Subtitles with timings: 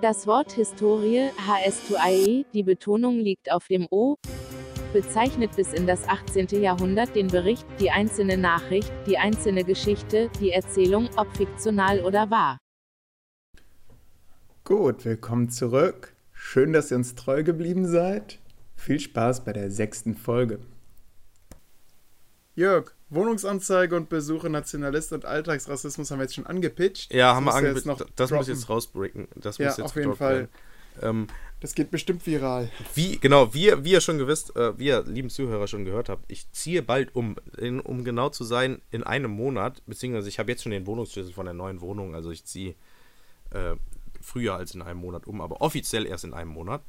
[0.00, 4.16] Das Wort Historie, HS2IE, die Betonung liegt auf dem O,
[4.94, 6.62] bezeichnet bis in das 18.
[6.62, 12.56] Jahrhundert den Bericht, die einzelne Nachricht, die einzelne Geschichte, die Erzählung, ob fiktional oder wahr.
[14.64, 16.14] Gut, willkommen zurück.
[16.32, 18.38] Schön, dass ihr uns treu geblieben seid.
[18.76, 20.60] Viel Spaß bei der sechsten Folge.
[22.54, 27.12] Jörg, Wohnungsanzeige und Besuche Nationalist und Alltagsrassismus haben wir jetzt schon angepitcht.
[27.12, 27.86] Ja, haben wir angepitcht.
[27.86, 28.36] Das droppen.
[28.36, 29.28] muss jetzt rausbreaken.
[29.34, 30.48] Das ja, muss jetzt auf jeden Fall.
[31.02, 31.26] Ähm,
[31.60, 32.70] das geht bestimmt viral.
[32.94, 36.24] Wie, genau, wie, wie ihr schon gewisst, äh, wie ihr lieben Zuhörer schon gehört habt,
[36.28, 40.50] ich ziehe bald um, in, um genau zu sein, in einem Monat, beziehungsweise ich habe
[40.50, 42.74] jetzt schon den Wohnungsschlüssel von der neuen Wohnung, also ich ziehe
[43.50, 43.76] äh,
[44.20, 46.82] früher als in einem Monat um, aber offiziell erst in einem Monat.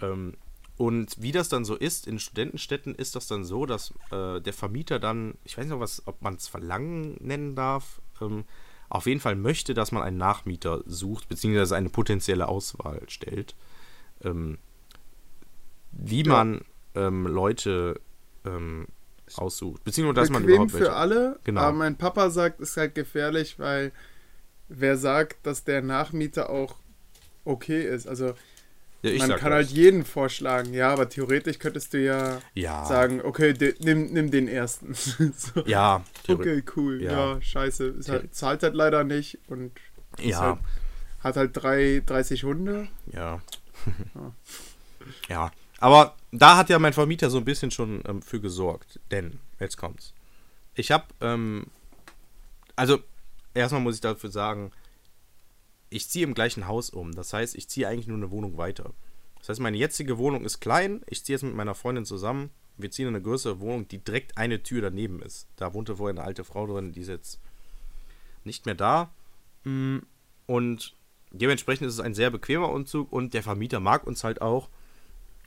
[0.00, 0.34] Ähm,
[0.78, 4.52] und wie das dann so ist, in Studentenstädten ist das dann so, dass äh, der
[4.52, 8.44] Vermieter dann, ich weiß nicht, was, ob man es Verlangen nennen darf, ähm,
[8.88, 13.56] auf jeden Fall möchte, dass man einen Nachmieter sucht, beziehungsweise eine potenzielle Auswahl stellt.
[14.22, 14.58] Ähm,
[15.90, 16.32] wie ja.
[16.32, 16.60] man
[16.94, 18.00] ähm, Leute
[18.44, 18.86] ähm,
[19.34, 21.60] aussucht, beziehungsweise dass Bequem man überhaupt für alle, genau.
[21.62, 23.90] aber mein Papa sagt, es ist halt gefährlich, weil
[24.68, 26.76] wer sagt, dass der Nachmieter auch
[27.44, 28.34] okay ist, also
[29.02, 32.84] ja, Man kann halt jeden vorschlagen, ja, aber theoretisch könntest du ja, ja.
[32.84, 34.94] sagen, okay, nimm, nimm den ersten.
[34.94, 35.60] so.
[35.66, 36.02] Ja.
[36.26, 37.02] Okay, cool.
[37.02, 37.94] Ja, ja scheiße.
[38.08, 39.72] Halt, zahlt halt leider nicht und
[40.18, 40.40] ja.
[40.40, 40.58] Halt,
[41.20, 42.88] hat halt drei, 30 Hunde.
[43.12, 43.40] Ja.
[45.28, 45.50] ja.
[45.80, 48.98] Aber da hat ja mein Vermieter so ein bisschen schon ähm, für gesorgt.
[49.10, 50.12] Denn, jetzt kommt's.
[50.74, 51.66] Ich hab, ähm,
[52.74, 52.98] also,
[53.54, 54.72] erstmal muss ich dafür sagen,
[55.90, 57.12] ich ziehe im gleichen Haus um.
[57.12, 58.92] Das heißt, ich ziehe eigentlich nur eine Wohnung weiter.
[59.38, 61.02] Das heißt, meine jetzige Wohnung ist klein.
[61.06, 62.50] Ich ziehe jetzt mit meiner Freundin zusammen.
[62.76, 65.48] Wir ziehen in eine größere Wohnung, die direkt eine Tür daneben ist.
[65.56, 67.40] Da wohnte vorher eine alte Frau drin, die ist jetzt
[68.44, 69.10] nicht mehr da.
[69.64, 69.98] Mm,
[70.46, 70.94] und
[71.30, 74.68] dementsprechend ist es ein sehr bequemer Umzug und der Vermieter mag uns halt auch.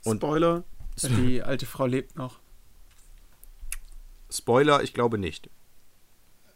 [0.04, 0.64] Und Spoiler,
[1.02, 2.38] die alte Frau lebt noch.
[4.30, 5.48] Spoiler, ich glaube nicht.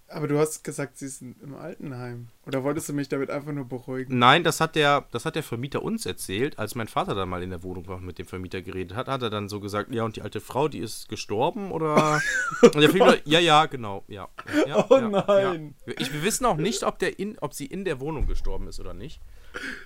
[0.08, 2.28] Aber du hast gesagt, sie ist im Altenheim.
[2.46, 4.16] Oder wolltest du mich damit einfach nur beruhigen?
[4.18, 6.60] Nein, das hat der, das hat der Vermieter uns erzählt.
[6.60, 9.08] Als mein Vater dann mal in der Wohnung war und mit dem Vermieter geredet hat,
[9.08, 11.72] hat er dann so gesagt, ja, und die alte Frau, die ist gestorben?
[11.72, 12.20] Oder.
[12.62, 14.04] und der Vermieter, ja, ja, genau.
[14.06, 14.28] Ja,
[14.66, 15.74] ja, oh ja, nein.
[15.86, 15.94] Ja.
[15.98, 18.78] Ich, wir wissen auch nicht, ob, der in, ob sie in der Wohnung gestorben ist
[18.78, 19.20] oder nicht.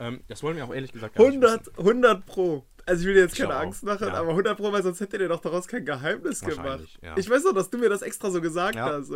[0.01, 2.67] Ähm, das wollen wir auch ehrlich gesagt gar 100, nicht 100 Pro.
[2.85, 4.15] Also ich will dir jetzt keine Angst machen, ja.
[4.15, 6.99] aber 100 Pro, weil sonst hätte der doch daraus kein Geheimnis gemacht.
[7.01, 7.17] Ja.
[7.17, 8.87] Ich weiß doch, dass du mir das extra so gesagt ja.
[8.87, 9.11] hast.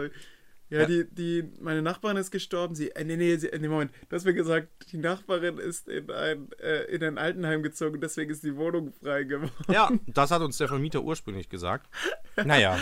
[0.75, 2.75] Ja, ja, Die, die, meine Nachbarin ist gestorben.
[2.75, 3.93] Sie, äh, nee, nee, sie, nee, Moment.
[4.09, 8.33] Du hast mir gesagt, die Nachbarin ist in ein, äh, in ein Altenheim gezogen, deswegen
[8.33, 9.53] ist die Wohnung frei geworden.
[9.69, 11.89] Ja, das hat uns der Vermieter ursprünglich gesagt.
[12.45, 12.77] Naja,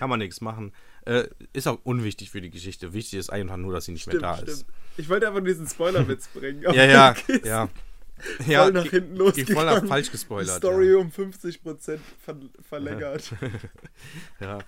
[0.00, 0.72] kann man nichts machen.
[1.06, 2.92] Äh, ist auch unwichtig für die Geschichte.
[2.92, 4.50] Wichtig ist einfach nur, dass sie nicht stimmt, mehr da stimmt.
[4.50, 4.66] ist.
[4.96, 6.62] Ich wollte einfach diesen Spoilerwitz bringen.
[6.62, 7.14] ja, ja,
[7.44, 7.68] ja.
[8.46, 9.56] Ja, voll nach hinten losgegangen.
[9.56, 10.56] Voll nach falsch gespoilert.
[10.56, 10.98] Die Story ja.
[10.98, 13.34] um 50% ver verlängert.
[14.40, 14.58] ja.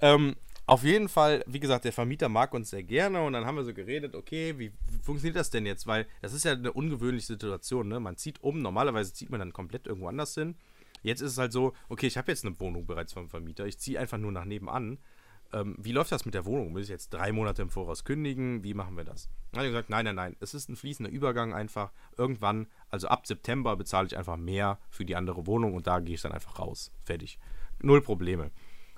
[0.00, 0.36] Ähm,
[0.66, 3.64] auf jeden Fall, wie gesagt, der Vermieter mag uns sehr gerne und dann haben wir
[3.64, 5.86] so geredet, okay, wie, funktioniert das denn jetzt?
[5.86, 8.00] Weil das ist ja eine ungewöhnliche Situation, ne?
[8.00, 10.56] Man zieht um, normalerweise zieht man dann komplett irgendwo anders hin.
[11.02, 13.78] Jetzt ist es halt so, okay, ich habe jetzt eine Wohnung bereits vom Vermieter, ich
[13.78, 14.98] ziehe einfach nur nach nebenan.
[15.52, 16.72] Ähm, wie läuft das mit der Wohnung?
[16.72, 18.64] Muss ich jetzt drei Monate im Voraus kündigen?
[18.64, 19.28] Wie machen wir das?
[19.52, 21.92] Dann habe ich gesagt, nein, nein, nein, es ist ein fließender Übergang einfach.
[22.16, 26.14] Irgendwann, also ab September bezahle ich einfach mehr für die andere Wohnung und da gehe
[26.14, 26.90] ich dann einfach raus.
[27.04, 27.38] Fertig.
[27.82, 28.50] Null Probleme.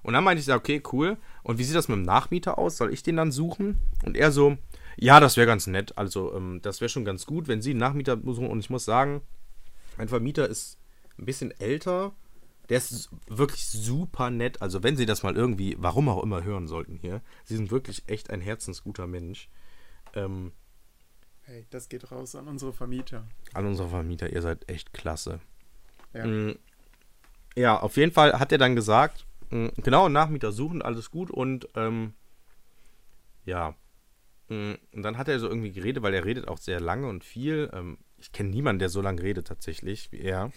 [0.07, 1.17] Und dann meinte ich, okay, cool.
[1.43, 2.77] Und wie sieht das mit dem Nachmieter aus?
[2.77, 3.81] Soll ich den dann suchen?
[4.05, 4.57] Und er so,
[4.95, 5.99] ja, das wäre ganz nett.
[5.99, 8.49] Also, ähm, das wäre schon ganz gut, wenn Sie einen Nachmieter suchen.
[8.49, 9.21] Und ich muss sagen,
[9.97, 10.79] mein Vermieter ist
[11.19, 12.13] ein bisschen älter.
[12.69, 14.63] Der ist wirklich super nett.
[14.63, 17.21] Also, wenn Sie das mal irgendwie, warum auch immer, hören sollten hier.
[17.43, 19.49] Sie sind wirklich echt ein herzensguter Mensch.
[20.15, 20.53] Ähm,
[21.43, 23.27] hey, das geht raus an unsere Vermieter.
[23.55, 25.41] An unsere Vermieter, ihr seid echt klasse.
[26.15, 26.27] Ja.
[26.27, 26.59] Mm,
[27.57, 32.13] ja, auf jeden Fall hat er dann gesagt, genau, Nachmieter suchen, alles gut und ähm,
[33.45, 33.75] ja.
[34.49, 37.25] Mm, und dann hat er so irgendwie geredet, weil er redet auch sehr lange und
[37.25, 37.71] viel.
[37.73, 40.53] Ähm, ich kenne niemanden, der so lange redet tatsächlich wie er.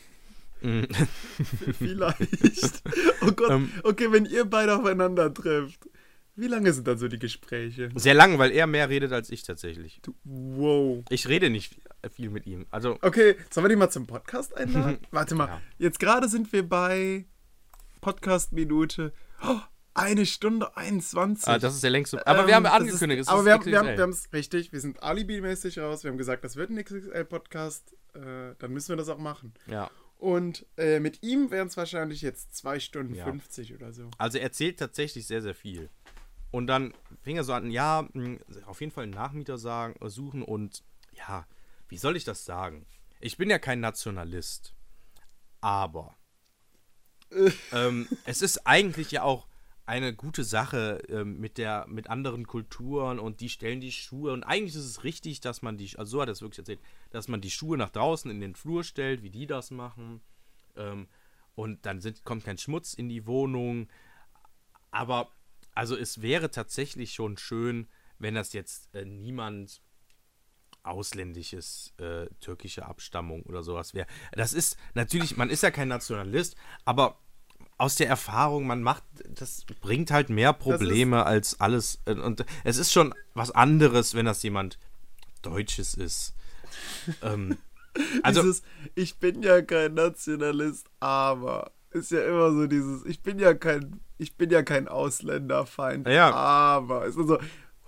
[0.62, 0.84] Mm.
[1.78, 2.84] Vielleicht.
[3.22, 3.52] Oh Gott.
[3.52, 5.90] Ähm, okay, wenn ihr beide aufeinander trefft.
[6.36, 7.90] Wie lange sind dann so die Gespräche?
[7.96, 10.00] Sehr lang, weil er mehr redet als ich tatsächlich.
[10.02, 11.04] Du, wow.
[11.10, 11.82] Ich rede nicht
[12.14, 12.66] viel mit ihm.
[12.72, 12.98] Also.
[13.02, 15.00] Okay, sollen wir die mal zum Podcast einladen?
[15.12, 15.48] Warte mal.
[15.48, 15.62] Ja.
[15.80, 17.26] Jetzt gerade sind wir bei
[18.02, 19.14] Podcast-Minute.
[19.44, 19.60] Oh,
[19.94, 21.48] eine Stunde 21.
[21.48, 22.26] Ah, das ist der längste.
[22.26, 25.02] Aber ähm, wir haben angekündigt, ist, aber wir haben, wir haben es richtig, wir sind
[25.04, 26.04] alibi-mäßig raus.
[26.04, 27.96] Wir haben gesagt, das wird ein XXL-Podcast.
[28.14, 29.54] Äh, dann müssen wir das auch machen.
[29.68, 29.90] Ja.
[30.18, 33.26] Und äh, mit ihm wären es wahrscheinlich jetzt 2 Stunden ja.
[33.26, 34.10] 50 oder so.
[34.18, 35.90] Also er erzählt tatsächlich sehr, sehr viel.
[36.52, 40.42] Und dann fing er so an, ja, hm, auf jeden Fall einen Nachmieter sagen, suchen
[40.42, 41.46] und ja,
[41.88, 42.86] wie soll ich das sagen?
[43.20, 44.74] ich bin ja kein Nationalist,
[45.62, 46.16] aber
[47.72, 49.48] ähm, es ist eigentlich ja auch
[49.86, 54.34] eine gute Sache ähm, mit der mit anderen Kulturen und die stellen die Schuhe.
[54.34, 56.80] Und eigentlich ist es richtig, dass man die also so hat es wirklich erzählt,
[57.10, 60.22] dass man die Schuhe nach draußen in den Flur stellt, wie die das machen.
[60.76, 61.08] Ähm,
[61.56, 63.90] und dann sind, kommt kein Schmutz in die Wohnung,
[64.92, 65.32] aber
[65.74, 67.88] also es wäre tatsächlich schon schön,
[68.20, 69.82] wenn das jetzt äh, niemand
[70.84, 74.08] ausländisches, äh, türkische Abstammung oder sowas wäre.
[74.32, 76.56] Das ist natürlich, man ist ja kein Nationalist,
[76.86, 77.20] aber
[77.78, 82.00] aus der Erfahrung, man macht, das bringt halt mehr Probleme als alles.
[82.06, 84.78] Und es ist schon was anderes, wenn das jemand
[85.42, 86.34] Deutsches ist.
[87.22, 87.58] ähm,
[88.24, 88.64] also, dieses,
[88.96, 94.02] ich bin ja kein Nationalist, aber ist ja immer so dieses, ich bin ja kein,
[94.18, 96.32] ich bin ja kein Ausländerfeind, ja.
[96.32, 97.40] aber ist also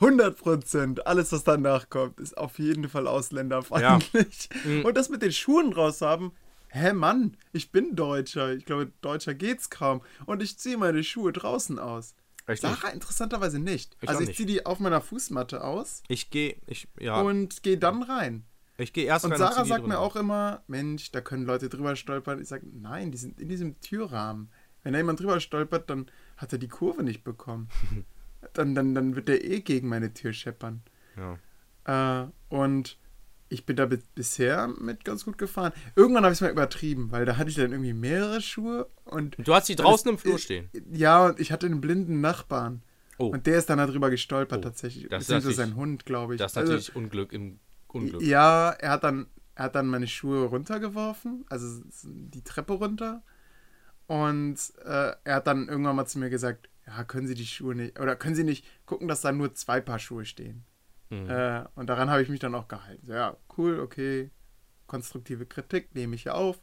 [0.01, 4.49] 100 Prozent, alles was danach kommt, ist auf jeden Fall ausländerfeindlich.
[4.51, 4.69] Ja.
[4.69, 4.85] Mhm.
[4.85, 6.33] Und das mit den Schuhen raus haben,
[6.69, 11.31] hä Mann, ich bin Deutscher, ich glaube, Deutscher geht's kaum und ich ziehe meine Schuhe
[11.31, 12.15] draußen aus.
[12.47, 13.95] Echt Sarah interessanterweise nicht.
[14.01, 16.01] Ich also ich ziehe die auf meiner Fußmatte aus.
[16.07, 17.21] Ich gehe, ich, ja.
[17.21, 18.45] Und gehe dann rein.
[18.77, 19.41] Ich gehe erst und rein.
[19.41, 22.41] Und Sarah sagt mir auch immer, Mensch, da können Leute drüber stolpern.
[22.41, 24.49] Ich sage, nein, die sind in diesem Türrahmen.
[24.83, 27.69] Wenn da jemand drüber stolpert, dann hat er die Kurve nicht bekommen.
[28.53, 30.81] dann, dann, dann wird der eh gegen meine Tür scheppern.
[31.17, 32.23] Ja.
[32.23, 32.97] Äh, und
[33.49, 35.73] ich bin da bisher mit ganz gut gefahren.
[35.95, 39.35] Irgendwann habe ich es mal übertrieben, weil da hatte ich dann irgendwie mehrere Schuhe und.
[39.37, 40.69] Du hast sie draußen im Flur stehen.
[40.89, 42.81] Ja, und ich hatte einen blinden Nachbarn.
[43.17, 43.27] Oh.
[43.27, 44.61] Und der ist dann darüber gestolpert oh.
[44.61, 45.09] tatsächlich.
[45.09, 46.39] Das ist sein Hund, glaube ich.
[46.39, 48.21] Das ist also, natürlich Unglück im Unglück.
[48.21, 53.21] Ja, er hat dann, er hat dann meine Schuhe runtergeworfen, also die Treppe runter.
[54.07, 57.75] Und äh, er hat dann irgendwann mal zu mir gesagt, ja, können Sie die Schuhe
[57.75, 60.63] nicht, oder können Sie nicht gucken, dass da nur zwei Paar Schuhe stehen?
[61.09, 61.29] Mhm.
[61.29, 63.11] Äh, und daran habe ich mich dann auch gehalten.
[63.11, 64.31] Ja, cool, okay,
[64.87, 66.61] konstruktive Kritik nehme ich ja auf.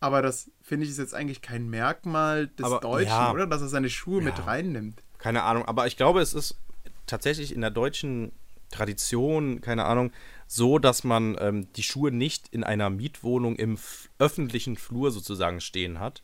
[0.00, 3.46] Aber das finde ich ist jetzt eigentlich kein Merkmal des aber, Deutschen, ja, oder?
[3.46, 5.02] Dass er seine Schuhe ja, mit reinnimmt.
[5.18, 6.58] Keine Ahnung, aber ich glaube, es ist
[7.06, 8.32] tatsächlich in der deutschen
[8.70, 10.12] Tradition, keine Ahnung,
[10.46, 13.78] so, dass man ähm, die Schuhe nicht in einer Mietwohnung im
[14.18, 16.22] öffentlichen Flur sozusagen stehen hat.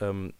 [0.00, 0.32] Ähm,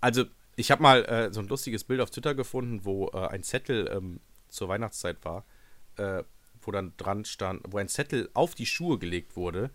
[0.00, 0.24] also
[0.56, 3.90] ich habe mal äh, so ein lustiges Bild auf Twitter gefunden, wo äh, ein Zettel
[3.92, 5.44] ähm, zur Weihnachtszeit war,
[5.96, 6.22] äh,
[6.60, 9.70] wo dann dran stand, wo ein Zettel auf die Schuhe gelegt wurde,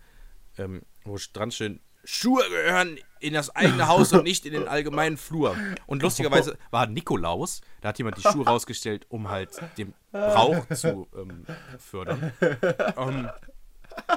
[0.56, 5.16] ähm, wo dran steht, Schuhe gehören in das eigene Haus und nicht in den allgemeinen
[5.16, 5.56] Flur.
[5.86, 11.08] Und lustigerweise war Nikolaus, da hat jemand die Schuhe rausgestellt, um halt den Brauch zu
[11.14, 11.44] ähm,
[11.78, 12.32] fördern.
[12.96, 13.28] Um,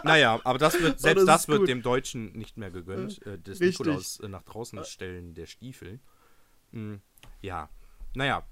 [0.04, 3.38] naja, aber das wird, selbst oh, das, das wird dem Deutschen nicht mehr gegönnt, äh,
[3.38, 3.80] des Richtig.
[3.80, 6.00] Nikolaus äh, nach draußen stellen der Stiefel.
[6.72, 7.02] Hm,
[7.42, 7.70] ja,
[8.16, 8.46] naja.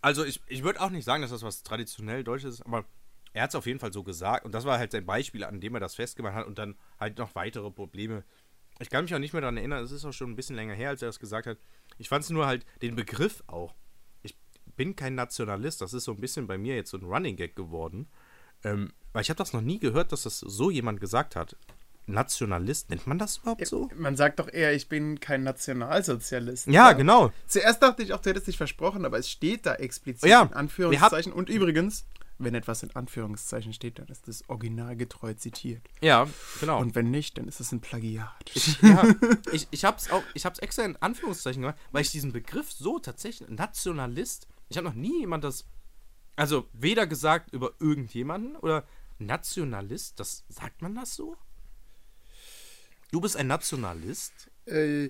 [0.00, 2.84] Also ich, ich würde auch nicht sagen, dass das was traditionell Deutsches ist, aber
[3.32, 4.44] er hat es auf jeden Fall so gesagt.
[4.44, 7.18] Und das war halt sein Beispiel, an dem er das festgemacht hat und dann halt
[7.18, 8.24] noch weitere Probleme.
[8.78, 10.74] Ich kann mich auch nicht mehr daran erinnern, es ist auch schon ein bisschen länger
[10.74, 11.58] her, als er das gesagt hat.
[11.98, 13.74] Ich fand es nur halt den Begriff auch.
[14.22, 14.36] Ich
[14.76, 17.56] bin kein Nationalist, das ist so ein bisschen bei mir jetzt so ein Running Gag
[17.56, 18.08] geworden.
[18.64, 21.56] Ähm, weil ich habe das noch nie gehört, dass das so jemand gesagt hat.
[22.06, 23.90] Nationalist, nennt man das überhaupt so?
[23.94, 26.68] Man sagt doch eher, ich bin kein Nationalsozialist.
[26.68, 27.32] Ja, genau.
[27.46, 30.52] Zuerst dachte ich auch, du hättest dich versprochen, aber es steht da explizit ja, in
[30.52, 31.32] Anführungszeichen.
[31.32, 32.04] Und übrigens,
[32.38, 35.82] wenn etwas in Anführungszeichen steht, dann ist das originalgetreu zitiert.
[36.00, 36.28] Ja,
[36.60, 36.80] genau.
[36.80, 38.50] Und wenn nicht, dann ist es ein Plagiat.
[38.54, 39.04] Ich, ja,
[39.52, 42.32] ich, ich habe es auch, ich habe es extra in Anführungszeichen gemacht, weil ich diesen
[42.32, 45.66] Begriff so tatsächlich, Nationalist, ich habe noch nie jemand das,
[46.36, 48.84] also weder gesagt über irgendjemanden oder
[49.18, 51.36] Nationalist, das sagt man das so?
[53.16, 54.50] Du bist ein Nationalist?
[54.66, 55.08] Äh,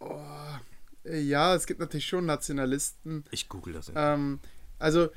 [0.00, 0.18] oh,
[1.04, 3.22] äh, ja, es gibt natürlich schon Nationalisten.
[3.30, 3.92] Ich google das.
[3.94, 4.40] Ähm,
[4.80, 5.10] also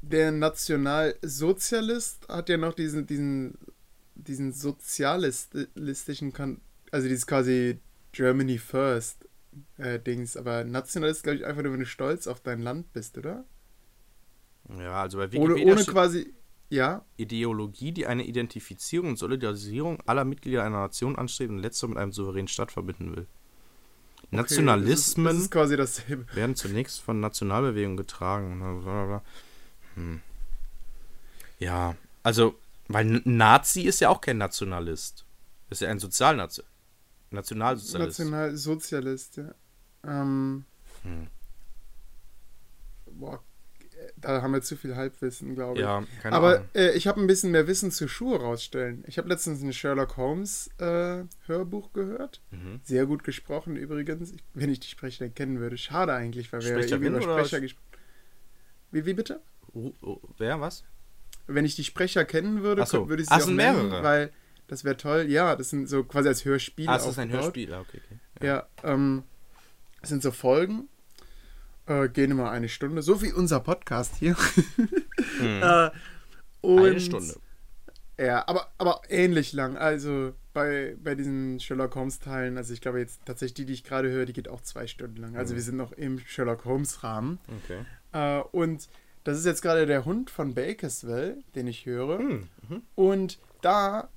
[0.00, 3.58] der Nationalsozialist hat ja noch diesen, diesen,
[4.14, 6.32] diesen sozialistischen,
[6.90, 7.78] also dieses quasi
[8.12, 9.28] Germany First
[9.76, 13.18] äh, Dings, aber Nationalist, glaube ich, einfach nur, wenn du stolz auf dein Land bist,
[13.18, 13.44] oder?
[14.78, 16.32] Ja, also bei Wikipedia ohne, ohne quasi,
[16.72, 17.04] ja.
[17.18, 22.12] Ideologie, die eine Identifizierung und Solidarisierung aller Mitglieder einer Nation anstrebt und letztere mit einem
[22.12, 23.26] souveränen Staat verbinden will.
[24.22, 28.58] Okay, Nationalismen das ist, das ist werden zunächst von Nationalbewegungen getragen.
[28.58, 29.22] Blablabla.
[29.96, 30.20] Hm.
[31.58, 32.54] Ja, also,
[32.88, 35.26] weil Nazi ist ja auch kein Nationalist.
[35.68, 36.62] ist ja ein Sozialnazi
[37.30, 38.18] Nationalsozialist.
[38.18, 39.54] Nationalsozialist, ja.
[40.04, 40.64] Ähm,
[41.02, 41.26] hm.
[43.12, 43.42] Boah,
[44.22, 45.80] da haben wir zu viel Halbwissen, glaube ich.
[45.80, 49.04] Ja, keine Aber äh, ich habe ein bisschen mehr Wissen zu Schuhe rausstellen.
[49.06, 52.40] Ich habe letztens ein Sherlock Holmes äh, Hörbuch gehört.
[52.50, 52.80] Mhm.
[52.82, 54.32] Sehr gut gesprochen übrigens.
[54.32, 55.76] Ich, wenn ich die Sprecher kennen würde.
[55.76, 57.86] Schade eigentlich, weil wir ja über Sprecher gesprochen
[58.90, 59.40] Wie, wie bitte?
[59.74, 60.84] Uh, uh, wer, was?
[61.46, 63.08] wenn ich die Sprecher kennen würde, so.
[63.08, 64.02] würde ich sie Ach, auch sind nennen, mehrere.
[64.02, 64.32] weil
[64.68, 65.26] das wäre toll.
[65.28, 66.88] Ja, das sind so quasi als Hörspiel.
[66.88, 68.46] Ah, das ist ein Hörspiel, ah, okay, okay.
[68.46, 69.24] Ja, ja ähm,
[70.00, 70.88] das sind so Folgen,
[71.92, 74.36] äh, gehen immer eine Stunde, so wie unser Podcast hier.
[75.38, 75.62] Hm.
[75.62, 75.90] äh,
[76.62, 77.34] eine Stunde.
[78.18, 79.76] Ja, aber, aber ähnlich lang.
[79.76, 84.10] Also bei, bei diesen Sherlock Holmes-Teilen, also ich glaube jetzt tatsächlich die, die ich gerade
[84.10, 85.36] höre, die geht auch zwei Stunden lang.
[85.36, 85.56] Also mhm.
[85.56, 87.38] wir sind noch im Sherlock Holmes-Rahmen.
[87.64, 87.84] Okay.
[88.12, 88.88] Äh, und
[89.24, 92.18] das ist jetzt gerade der Hund von Bakersville, den ich höre.
[92.18, 92.48] Mhm.
[92.94, 94.08] Und da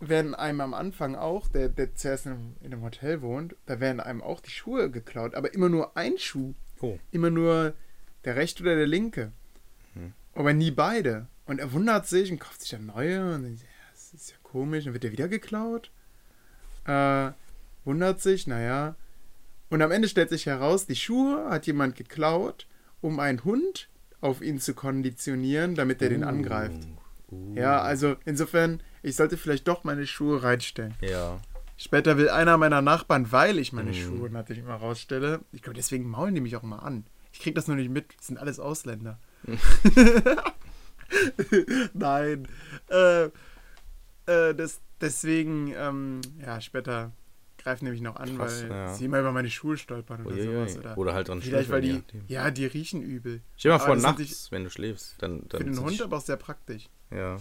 [0.00, 4.00] werden einem am Anfang auch, der, der zuerst in, in einem Hotel wohnt, da werden
[4.00, 6.54] einem auch die Schuhe geklaut, aber immer nur ein Schuh.
[6.84, 6.98] Oh.
[7.10, 7.74] Immer nur
[8.24, 9.32] der rechte oder der linke.
[9.94, 10.12] Mhm.
[10.34, 11.26] Aber nie beide.
[11.46, 14.36] Und er wundert sich und kauft sich dann neue und denkt, ja, das ist ja
[14.42, 15.90] komisch, dann wird der wieder geklaut.
[16.86, 17.30] Äh,
[17.84, 18.96] wundert sich, naja.
[19.70, 22.66] Und am Ende stellt sich heraus, die Schuhe hat jemand geklaut,
[23.00, 23.88] um einen Hund
[24.20, 26.10] auf ihn zu konditionieren, damit er uh.
[26.10, 26.86] den angreift.
[27.30, 27.54] Uh.
[27.54, 30.94] Ja, also insofern, ich sollte vielleicht doch meine Schuhe reinstellen.
[31.00, 31.40] Ja.
[31.76, 33.94] Später will einer meiner Nachbarn, weil ich meine mm.
[33.94, 37.04] Schuhe natürlich immer rausstelle, ich glaube, deswegen maulen die mich auch immer an.
[37.32, 39.18] Ich kriege das nur nicht mit, das sind alles Ausländer.
[41.94, 42.48] Nein.
[42.88, 43.24] Äh,
[44.26, 47.12] äh, das, deswegen, ähm, ja, später
[47.58, 48.94] greifen nämlich noch an, Krass, weil ja.
[48.94, 50.68] sie immer über meine Schuhe stolpern oder Uiuiui.
[50.68, 50.78] sowas.
[50.78, 53.40] Oder, oder halt dran Vielleicht, weil die, ja, die riechen übel.
[53.56, 55.48] Stell dir mal vor, nachts, ich, wenn du schläfst, dann.
[55.48, 56.88] dann für den Hund aber auch sehr praktisch.
[57.10, 57.38] Ja,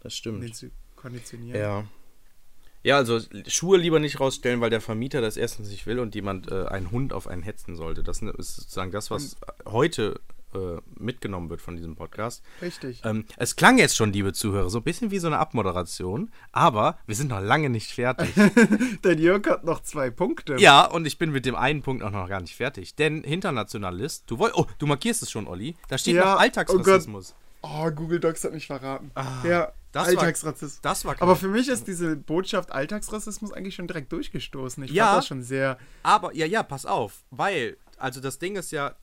[0.00, 0.42] das stimmt.
[0.42, 1.60] Den zu konditionieren.
[1.60, 1.84] Ja.
[2.82, 6.50] Ja, also Schuhe lieber nicht rausstellen, weil der Vermieter das erstens nicht will und jemand
[6.50, 8.02] äh, einen Hund auf einen hetzen sollte.
[8.02, 10.20] Das ist sozusagen das, was und, heute
[10.54, 12.42] äh, mitgenommen wird von diesem Podcast.
[12.60, 13.00] Richtig.
[13.04, 16.98] Ähm, es klang jetzt schon, liebe Zuhörer, so ein bisschen wie so eine Abmoderation, aber
[17.06, 18.34] wir sind noch lange nicht fertig.
[19.04, 20.56] Denn Jörg hat noch zwei Punkte.
[20.58, 22.96] Ja, und ich bin mit dem einen Punkt auch noch gar nicht fertig.
[22.96, 25.76] Denn Internationalist, du wolltest, oh, du markierst es schon, Olli.
[25.88, 27.34] Da steht ja, noch Alltagsrassismus.
[27.62, 29.10] Oh, oh, Google Docs hat mich verraten.
[29.14, 30.82] Ah, ja, das Alltagsrassismus.
[30.82, 34.82] War, das war aber für mich ist diese Botschaft Alltagsrassismus eigentlich schon direkt durchgestoßen.
[34.84, 35.78] Ich ja, fand das schon sehr.
[36.02, 38.96] Aber, ja, ja, pass auf, weil, also das Ding ist ja,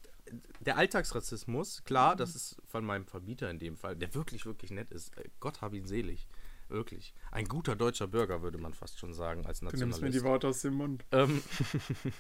[0.60, 4.92] der Alltagsrassismus, klar, das ist von meinem Vermieter in dem Fall, der wirklich, wirklich nett
[4.92, 5.16] ist.
[5.18, 6.28] Äh, Gott hab ihn selig.
[6.68, 7.16] Wirklich.
[7.32, 9.82] Ein guter deutscher Bürger, würde man fast schon sagen, als Nationalist.
[9.82, 11.04] Du nimmst mir die Worte aus dem Mund.
[11.12, 11.42] Ähm,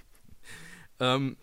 [1.00, 1.38] ähm,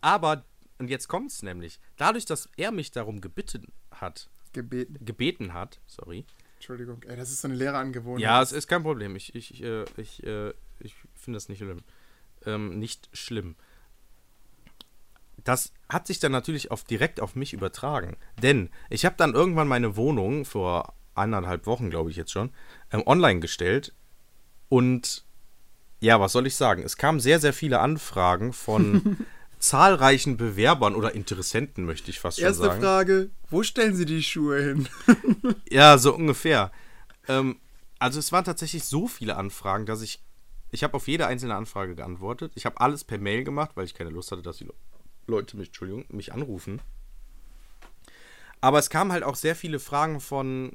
[0.00, 0.44] aber,
[0.78, 5.80] und jetzt kommt es nämlich, dadurch, dass er mich darum gebeten hat, gebeten, gebeten hat,
[5.86, 6.24] sorry.
[6.60, 8.22] Entschuldigung, ey, das ist so eine leere Angewohnheit.
[8.22, 9.16] Ja, es ist kein Problem.
[9.16, 11.82] Ich, ich, äh, ich, äh, ich finde das nicht schlimm.
[12.44, 13.56] Ähm, nicht schlimm
[15.44, 18.16] das hat sich dann natürlich auf, direkt auf mich übertragen.
[18.42, 22.52] Denn ich habe dann irgendwann meine Wohnung vor eineinhalb Wochen, glaube ich jetzt schon,
[22.92, 23.94] ähm, online gestellt.
[24.68, 25.24] Und
[26.00, 26.82] ja, was soll ich sagen?
[26.82, 29.16] Es kamen sehr, sehr viele Anfragen von
[29.60, 32.82] zahlreichen Bewerbern oder Interessenten, möchte ich fast schon Erste sagen.
[32.82, 34.88] Erste Frage, wo stellen Sie die Schuhe hin?
[35.70, 36.72] ja, so ungefähr.
[37.28, 37.60] Ähm,
[37.98, 40.24] also es waren tatsächlich so viele Anfragen, dass ich,
[40.70, 42.52] ich habe auf jede einzelne Anfrage geantwortet.
[42.54, 44.68] Ich habe alles per Mail gemacht, weil ich keine Lust hatte, dass die
[45.26, 46.80] Leute mich, Entschuldigung, mich anrufen.
[48.62, 50.72] Aber es kamen halt auch sehr viele Fragen von,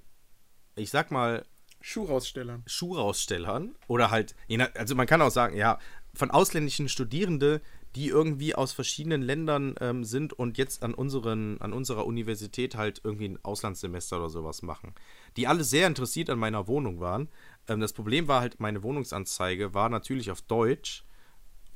[0.76, 1.44] ich sag mal,
[1.82, 2.64] Schuhrausstellern.
[2.66, 4.36] Schuhrausstellern oder halt,
[4.76, 5.80] also man kann auch sagen, ja,
[6.14, 7.60] von ausländischen Studierenden,
[7.96, 13.02] die irgendwie aus verschiedenen Ländern ähm, sind und jetzt an, unseren, an unserer Universität halt
[13.04, 14.94] irgendwie ein Auslandssemester oder sowas machen.
[15.38, 17.30] Die alle sehr interessiert an meiner Wohnung waren.
[17.68, 21.06] Ähm, das Problem war halt, meine Wohnungsanzeige war natürlich auf Deutsch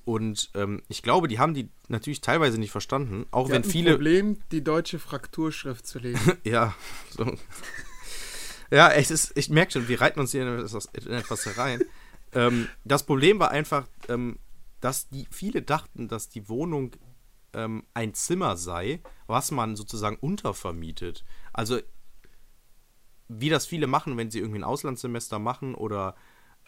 [0.10, 3.92] und ähm, ich glaube, die haben die natürlich teilweise nicht verstanden, auch die wenn viele.
[3.92, 6.34] Problem, die deutsche Frakturschrift zu lesen.
[6.44, 6.74] ja,
[7.12, 7.38] so.
[8.72, 11.84] ja, es ist, ich merke schon, wir reiten uns hier in etwas herein.
[12.34, 14.40] ähm, das Problem war einfach, ähm,
[14.80, 16.96] dass die viele dachten, dass die Wohnung
[17.54, 21.26] ähm, ein Zimmer sei, was man sozusagen untervermietet.
[21.54, 21.80] Also
[23.28, 26.16] wie das viele machen, wenn sie irgendwie ein Auslandssemester machen oder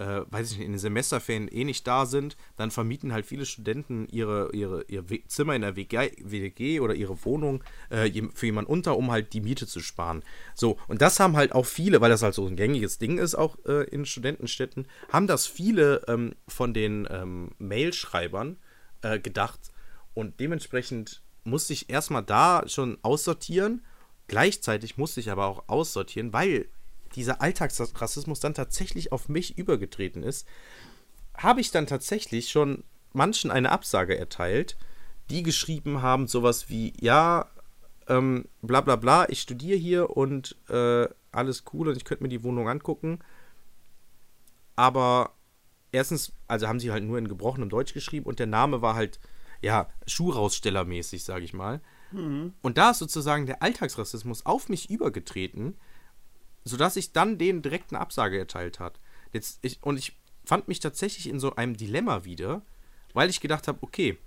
[0.02, 3.46] äh, weiß ich nicht, in den Semesterferien eh nicht da sind, dann vermieten halt viele
[3.46, 8.98] Studenten ihre, ihre, ihr Zimmer in der WG, oder ihre Wohnung äh, für jemanden unter,
[8.98, 10.24] um halt die Miete zu sparen.
[10.56, 13.36] So, und das haben halt auch viele, weil das halt so ein gängiges Ding ist,
[13.36, 18.58] auch äh, in Studentenstädten, haben das viele ähm, von den ähm, Mailschreibern
[19.02, 19.60] äh, gedacht.
[20.14, 23.86] Und dementsprechend musste ich erstmal da schon aussortieren.
[24.28, 26.68] Gleichzeitig musste ich aber auch aussortieren, weil
[27.16, 30.48] dieser Alltagsrassismus dann tatsächlich auf mich übergetreten ist,
[31.38, 34.78] habe ich dann tatsächlich schon manchen eine Absage erteilt,
[35.30, 37.50] die geschrieben haben, sowas wie, ja,
[38.08, 42.30] ähm, bla bla bla, ich studiere hier und äh, alles cool und ich könnte mir
[42.30, 43.20] die Wohnung angucken.
[44.76, 45.32] Aber
[45.92, 49.20] erstens, also haben sie halt nur in gebrochenem Deutsch geschrieben und der Name war halt,
[49.62, 51.82] ja, Schuhrausstellermäßig, sage ich mal.
[52.12, 52.54] Mhm.
[52.62, 55.78] Und da ist sozusagen der Alltagsrassismus auf mich übergetreten,
[56.64, 59.00] sodass ich dann denen direkt eine Absage erteilt hat.
[59.34, 62.62] Jetzt, ich, und ich fand mich tatsächlich in so einem Dilemma wieder,
[63.14, 64.18] weil ich gedacht habe, okay,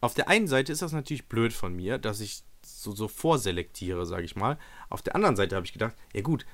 [0.00, 4.06] auf der einen Seite ist das natürlich blöd von mir, dass ich so, so vorselektiere,
[4.06, 4.58] sage ich mal.
[4.88, 6.46] Auf der anderen Seite habe ich gedacht, ja gut,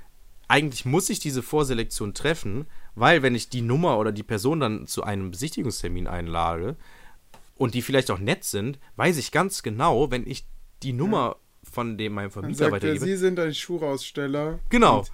[0.48, 4.86] eigentlich muss ich diese Vorselektion treffen, weil wenn ich die Nummer oder die Person dann
[4.86, 6.76] zu einem Besichtigungstermin einlade
[7.56, 10.46] und die vielleicht auch nett sind, weiß ich ganz genau, wenn ich
[10.82, 11.36] die Nummer
[11.72, 13.04] von dem meinem Vermieter weitergebe.
[13.04, 14.58] Sie sind ein Schuhaussteller.
[14.68, 15.04] Genau.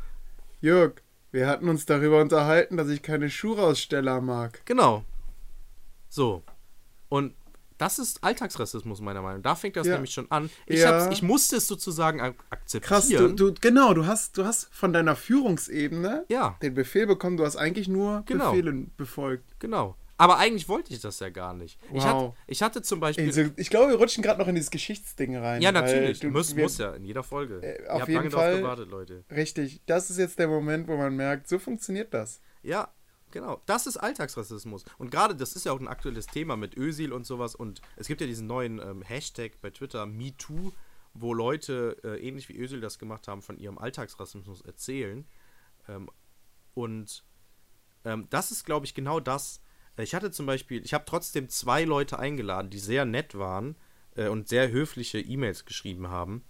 [0.61, 0.95] Jörg,
[1.31, 4.63] wir hatten uns darüber unterhalten, dass ich keine Schuhaussteller mag.
[4.67, 5.05] Genau.
[6.09, 6.43] So.
[7.09, 7.35] Und
[7.79, 9.53] das ist Alltagsrassismus, meiner Meinung nach.
[9.53, 9.95] Da fängt das ja.
[9.95, 10.51] nämlich schon an.
[10.67, 11.11] Ich, ja.
[11.13, 12.83] ich musste es sozusagen akzeptieren.
[12.83, 16.57] Krass, du, du, genau, du hast, du hast von deiner Führungsebene ja.
[16.61, 18.51] den Befehl bekommen, du hast eigentlich nur genau.
[18.51, 19.61] Befehle befolgt.
[19.61, 19.97] Genau.
[20.19, 21.79] Aber eigentlich wollte ich das ja gar nicht.
[21.91, 21.97] Wow.
[21.97, 23.27] Ich, hatte, ich hatte zum Beispiel.
[23.27, 25.63] Also, ich glaube, wir rutschen gerade noch in dieses Geschichtsding rein.
[25.63, 26.19] Ja, natürlich.
[26.19, 27.63] Du, muss, wir, muss ja, in jeder Folge.
[27.63, 28.59] Äh, auf Ihr jeden Fall.
[28.59, 29.25] Gewartet, Leute.
[29.31, 29.81] Richtig.
[29.87, 32.41] Das ist jetzt der Moment, wo man merkt, so funktioniert das.
[32.63, 32.93] Ja,
[33.31, 34.85] Genau, das ist Alltagsrassismus.
[34.97, 37.55] Und gerade, das ist ja auch ein aktuelles Thema mit Ösil und sowas.
[37.55, 40.73] Und es gibt ja diesen neuen ähm, Hashtag bei Twitter, MeToo,
[41.13, 45.27] wo Leute, äh, ähnlich wie Ösil das gemacht haben, von ihrem Alltagsrassismus erzählen.
[45.89, 46.09] Ähm,
[46.73, 47.23] und
[48.05, 49.61] ähm, das ist, glaube ich, genau das.
[49.99, 53.77] Ich hatte zum Beispiel, ich habe trotzdem zwei Leute eingeladen, die sehr nett waren
[54.17, 56.45] äh, und sehr höfliche E-Mails geschrieben haben.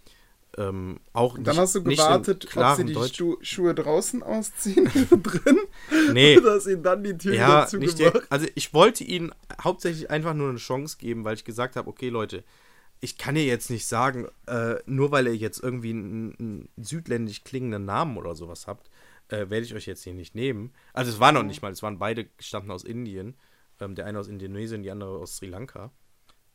[0.57, 4.87] Ähm, auch und dann hast du gewartet, ob sie die Schu Schuhe draußen ausziehen
[5.23, 5.59] drin.
[6.13, 6.39] Nee.
[6.39, 8.23] Oder hast ihnen dann die Tür ja, dazu nicht gemacht.
[8.31, 12.09] also ich wollte ihnen hauptsächlich einfach nur eine Chance geben, weil ich gesagt habe, okay
[12.09, 12.45] Leute,
[13.01, 17.45] ich kann ihr jetzt nicht sagen, äh, nur weil ihr jetzt irgendwie einen, einen, südländisch
[17.45, 18.91] klingenden Namen oder sowas habt,
[19.29, 20.73] äh, werde ich euch jetzt hier nicht nehmen.
[20.93, 23.37] Also es war noch nicht mal, es waren beide stammten aus Indien.
[23.81, 25.93] Ähm, der eine aus Indonesien, die andere aus Sri Lanka.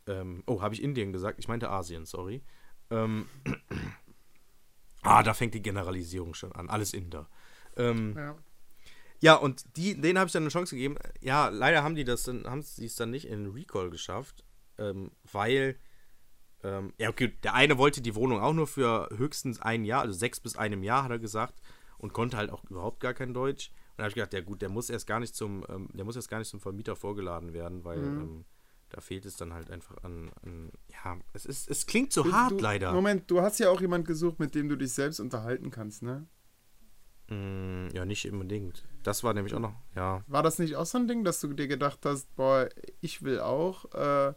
[0.07, 1.39] Ähm, oh, habe ich Indien gesagt?
[1.39, 2.43] Ich meinte Asien, sorry.
[2.89, 3.27] Ähm,
[5.01, 6.69] ah, da fängt die Generalisierung schon an.
[6.69, 7.29] Alles Inder.
[7.77, 8.35] Ähm, ja.
[9.19, 9.35] ja.
[9.35, 10.97] und die, denen habe ich dann eine Chance gegeben.
[11.21, 14.43] Ja, leider haben die das dann, haben sie es dann nicht in Recall geschafft,
[14.77, 15.77] ähm, weil
[16.63, 20.13] ähm, ja, okay, der eine wollte die Wohnung auch nur für höchstens ein Jahr, also
[20.13, 21.61] sechs bis einem Jahr, hat er gesagt,
[22.03, 23.69] und konnte halt auch überhaupt gar kein Deutsch.
[23.69, 26.03] Und da habe ich gedacht, ja gut, der muss erst gar nicht zum, ähm, der
[26.03, 28.21] muss erst gar nicht zum Vermieter vorgeladen werden, weil mhm.
[28.21, 28.45] ähm,
[28.89, 32.33] da fehlt es dann halt einfach an, an, ja, es ist, es klingt so du,
[32.33, 32.91] hart du, leider.
[32.91, 36.27] Moment, du hast ja auch jemand gesucht, mit dem du dich selbst unterhalten kannst, ne?
[37.29, 38.83] Mm, ja, nicht unbedingt.
[39.03, 40.25] Das war nämlich auch noch, ja.
[40.27, 42.67] War das nicht auch so ein Ding, dass du dir gedacht hast, boah,
[42.99, 44.33] ich will auch äh,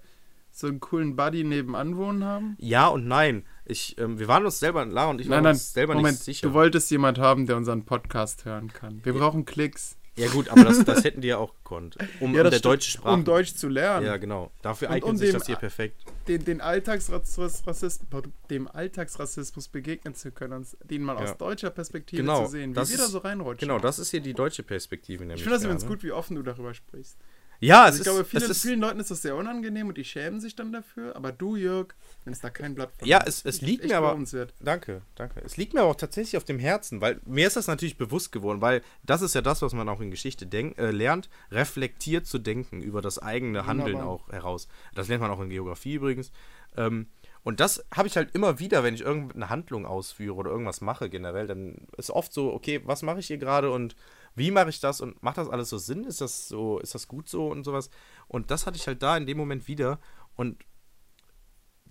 [0.58, 2.56] so einen coolen Buddy nebenan wohnen haben?
[2.58, 3.44] Ja und nein.
[3.64, 6.24] Ich, ähm, wir waren uns selber, Lara und ich nein, waren uns selber Moment, nicht
[6.24, 6.48] sicher.
[6.48, 9.00] Du wolltest jemand haben, der unseren Podcast hören kann.
[9.04, 9.96] Wir brauchen Klicks.
[10.18, 11.98] Ja gut, aber das, das hätten die ja auch gekonnt.
[12.20, 13.14] Um, ja, um der deutsche Sprache.
[13.14, 14.06] Um Deutsch zu lernen.
[14.06, 14.50] Ja, genau.
[14.62, 16.02] Dafür eignet um sich dem, das hier perfekt.
[16.26, 18.00] Den, den Alltagsrassismus,
[18.48, 21.24] dem Alltagsrassismus begegnen zu können und den mal ja.
[21.24, 23.68] aus deutscher Perspektive genau, zu sehen, wie wir da so reinrutschen.
[23.68, 25.24] Genau, das ist hier die deutsche Perspektive.
[25.34, 27.18] Ich finde das übrigens gut, wie offen du darüber sprichst.
[27.60, 30.40] Ja, also ich ist, glaube, viele, vielen Leuten ist das sehr unangenehm und die schämen
[30.40, 31.16] sich dann dafür.
[31.16, 31.88] Aber du, Jörg,
[32.24, 34.18] wenn es da kein Blatt von Ja, es, es liegt mir aber.
[34.60, 35.40] Danke, danke.
[35.44, 38.32] Es liegt mir aber auch tatsächlich auf dem Herzen, weil mir ist das natürlich bewusst
[38.32, 42.26] geworden, weil das ist ja das, was man auch in Geschichte denk, äh, lernt, reflektiert
[42.26, 44.12] zu denken über das eigene Handeln Wunderbar.
[44.12, 44.68] auch heraus.
[44.94, 46.32] Das lernt man auch in Geografie übrigens.
[46.76, 47.06] Ähm,
[47.46, 51.08] und das habe ich halt immer wieder, wenn ich irgendeine Handlung ausführe oder irgendwas mache
[51.08, 53.94] generell, dann ist oft so, okay, was mache ich hier gerade und
[54.36, 56.04] wie mache ich das und macht das alles so Sinn?
[56.04, 57.90] Ist das so, ist das gut so und sowas?
[58.28, 59.98] Und das hatte ich halt da in dem Moment wieder.
[60.36, 60.62] Und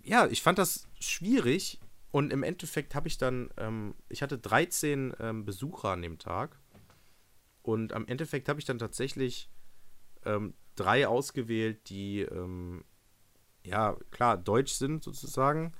[0.03, 1.79] ja, ich fand das schwierig.
[2.11, 6.59] Und im Endeffekt habe ich dann, ähm, ich hatte 13 ähm, Besucher an dem Tag.
[7.63, 9.49] Und am Endeffekt habe ich dann tatsächlich
[10.23, 12.85] ähm, drei ausgewählt, die, ähm,
[13.63, 15.73] ja, klar, deutsch sind sozusagen.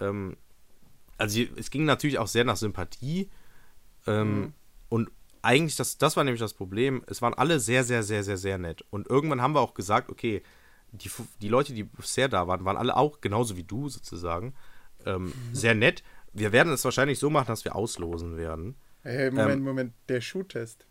[0.00, 0.36] Ähm,
[1.18, 3.28] also es ging natürlich auch sehr nach Sympathie.
[4.06, 4.52] Ähm, mhm.
[4.88, 5.10] Und
[5.46, 7.02] eigentlich, das, das war nämlich das Problem.
[7.06, 8.84] Es waren alle sehr, sehr, sehr, sehr, sehr nett.
[8.90, 10.42] Und irgendwann haben wir auch gesagt, okay,
[10.90, 14.54] die, die Leute, die bisher da waren, waren alle auch, genauso wie du sozusagen,
[15.04, 16.02] ähm, sehr nett.
[16.32, 18.74] Wir werden es wahrscheinlich so machen, dass wir auslosen werden.
[19.02, 20.86] Hey, Moment, ähm, Moment, der Schuhtest.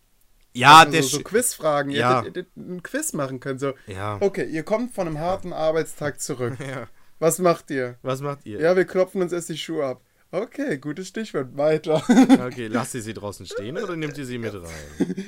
[0.54, 1.92] Ja, also der so, so Quizfragen.
[1.92, 2.20] Ihr ja.
[2.22, 3.60] hättet, hättet ein Quiz machen können.
[3.60, 4.18] So, ja.
[4.22, 6.58] okay, ihr kommt von einem harten Arbeitstag zurück.
[6.60, 6.88] ja.
[7.20, 7.98] Was macht ihr?
[8.02, 8.62] Was macht ihr?
[8.62, 10.02] Ja, wir klopfen uns erst die Schuhe ab.
[10.36, 11.56] Okay, gutes Stichwort.
[11.56, 12.04] Weiter.
[12.46, 15.26] Okay, lasst ihr sie draußen stehen oder nehmt ihr sie mit rein?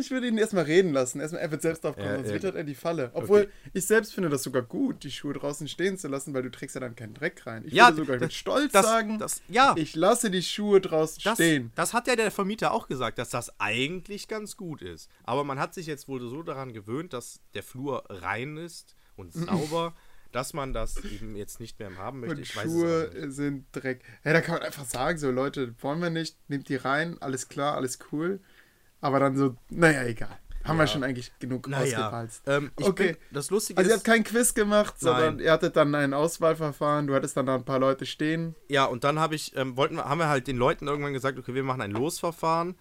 [0.00, 1.20] Ich würde ihn erstmal reden lassen.
[1.20, 2.32] Erstmal, er wird selbst drauf kommen, ja, sonst ja.
[2.32, 3.10] wird er in die Falle.
[3.12, 3.50] Obwohl, okay.
[3.74, 6.74] ich selbst finde das sogar gut, die Schuhe draußen stehen zu lassen, weil du trägst
[6.74, 7.64] ja dann keinen Dreck rein.
[7.66, 9.74] Ich ja, würde sogar das, mit Stolz das, sagen, das, ja.
[9.76, 11.70] ich lasse die Schuhe draußen das, stehen.
[11.74, 15.10] Das hat ja der Vermieter auch gesagt, dass das eigentlich ganz gut ist.
[15.24, 19.34] Aber man hat sich jetzt wohl so daran gewöhnt, dass der Flur rein ist und
[19.34, 19.94] sauber
[20.32, 22.36] dass man das eben jetzt nicht mehr haben möchte.
[22.36, 24.02] Und ich Schuhe sind Dreck.
[24.24, 27.48] Ja, da kann man einfach sagen, so Leute, wollen wir nicht, nehmt die rein, alles
[27.48, 28.40] klar, alles cool.
[29.00, 30.38] Aber dann so, naja, egal.
[30.64, 30.82] Haben ja.
[30.82, 32.26] wir schon eigentlich genug naja.
[32.46, 33.12] Ähm, okay.
[33.12, 35.44] Bin, das Lustige also, ihr habt kein Quiz gemacht, sondern Nein.
[35.44, 38.54] ihr hattet dann ein Auswahlverfahren, du hattest dann da ein paar Leute stehen.
[38.68, 41.54] Ja, und dann habe ich, ähm, wollten, haben wir halt den Leuten irgendwann gesagt, okay,
[41.54, 42.76] wir machen ein Losverfahren.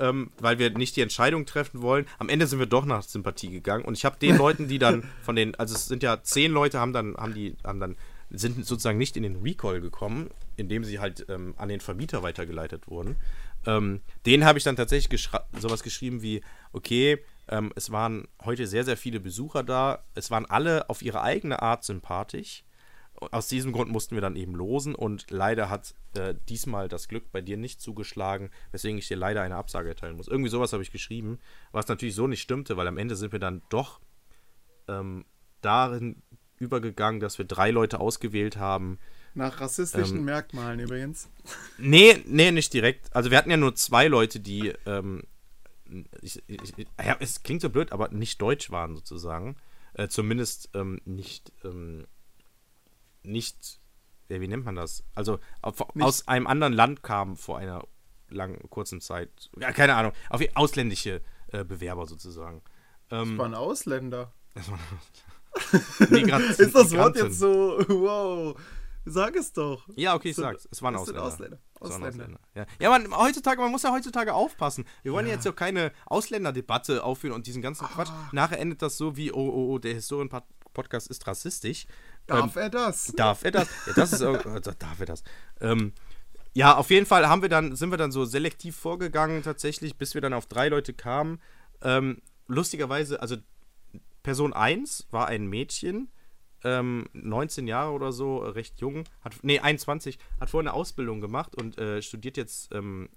[0.00, 2.06] Ähm, weil wir nicht die Entscheidung treffen wollen.
[2.18, 5.04] Am Ende sind wir doch nach Sympathie gegangen und ich habe den Leuten, die dann
[5.22, 7.96] von den, also es sind ja zehn Leute, haben dann, haben die, haben dann,
[8.30, 12.88] sind sozusagen nicht in den Recall gekommen, indem sie halt ähm, an den Vermieter weitergeleitet
[12.88, 13.16] wurden.
[13.66, 16.40] Ähm, den habe ich dann tatsächlich sowas geschrieben wie,
[16.72, 20.04] okay, ähm, es waren heute sehr, sehr viele Besucher da.
[20.14, 22.64] Es waren alle auf ihre eigene Art sympathisch.
[23.30, 27.30] Aus diesem Grund mussten wir dann eben losen und leider hat äh, diesmal das Glück
[27.32, 30.28] bei dir nicht zugeschlagen, weswegen ich dir leider eine Absage erteilen muss.
[30.28, 31.38] Irgendwie sowas habe ich geschrieben,
[31.72, 34.00] was natürlich so nicht stimmte, weil am Ende sind wir dann doch
[34.88, 35.24] ähm,
[35.60, 36.22] darin
[36.58, 38.98] übergegangen, dass wir drei Leute ausgewählt haben.
[39.34, 41.28] Nach rassistischen ähm, Merkmalen übrigens.
[41.78, 43.14] Nee, nee, nicht direkt.
[43.14, 45.22] Also wir hatten ja nur zwei Leute, die ähm,
[46.22, 49.56] ich, ich, ja, es klingt so blöd, aber nicht deutsch waren sozusagen.
[49.94, 52.06] Äh, zumindest ähm, nicht, ähm,
[53.22, 53.80] nicht,
[54.28, 55.04] ja, wie nennt man das?
[55.14, 57.84] Also auf, aus einem anderen Land kamen vor einer
[58.28, 59.50] langen, kurzen Zeit.
[59.58, 60.12] Ja, keine Ahnung.
[60.28, 62.62] Auf ausländische äh, Bewerber sozusagen.
[63.10, 64.32] Ähm, das waren Ausländer.
[64.54, 64.80] Das waren
[66.58, 68.56] Ist das Wort jetzt so, wow.
[69.04, 69.88] Sag es doch.
[69.96, 70.68] Ja, okay, ich so, sag's.
[70.70, 71.24] Es waren Ausländer.
[71.24, 71.58] Ausländer.
[71.80, 72.08] Ausländer.
[72.08, 72.40] Ausländer.
[72.54, 74.84] Ja, ja man, heutzutage, man muss ja heutzutage aufpassen.
[75.02, 75.34] Wir wollen ja.
[75.34, 78.10] jetzt ja keine Ausländerdebatte aufführen und diesen ganzen Quatsch.
[78.10, 78.28] Ah.
[78.32, 81.86] Nachher endet das so wie, oh, oh, oh, der Historien-Podcast ist rassistisch.
[82.30, 83.12] Darf ähm, er das?
[83.16, 83.68] Darf er das?
[83.86, 85.22] Ja, das ist, also, darf er das?
[85.60, 85.92] Ähm,
[86.52, 90.14] ja, auf jeden Fall haben wir dann, sind wir dann so selektiv vorgegangen, tatsächlich, bis
[90.14, 91.40] wir dann auf drei Leute kamen.
[91.82, 93.36] Ähm, lustigerweise, also
[94.22, 96.08] Person 1 war ein Mädchen,
[96.64, 101.56] ähm, 19 Jahre oder so, recht jung, hat, nee, 21, hat vorher eine Ausbildung gemacht
[101.56, 103.08] und äh, studiert jetzt ähm,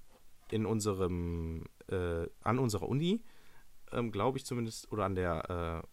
[0.52, 3.22] in unserem, äh, an unserer Uni,
[3.92, 5.88] ähm, glaube ich zumindest, oder an der, äh,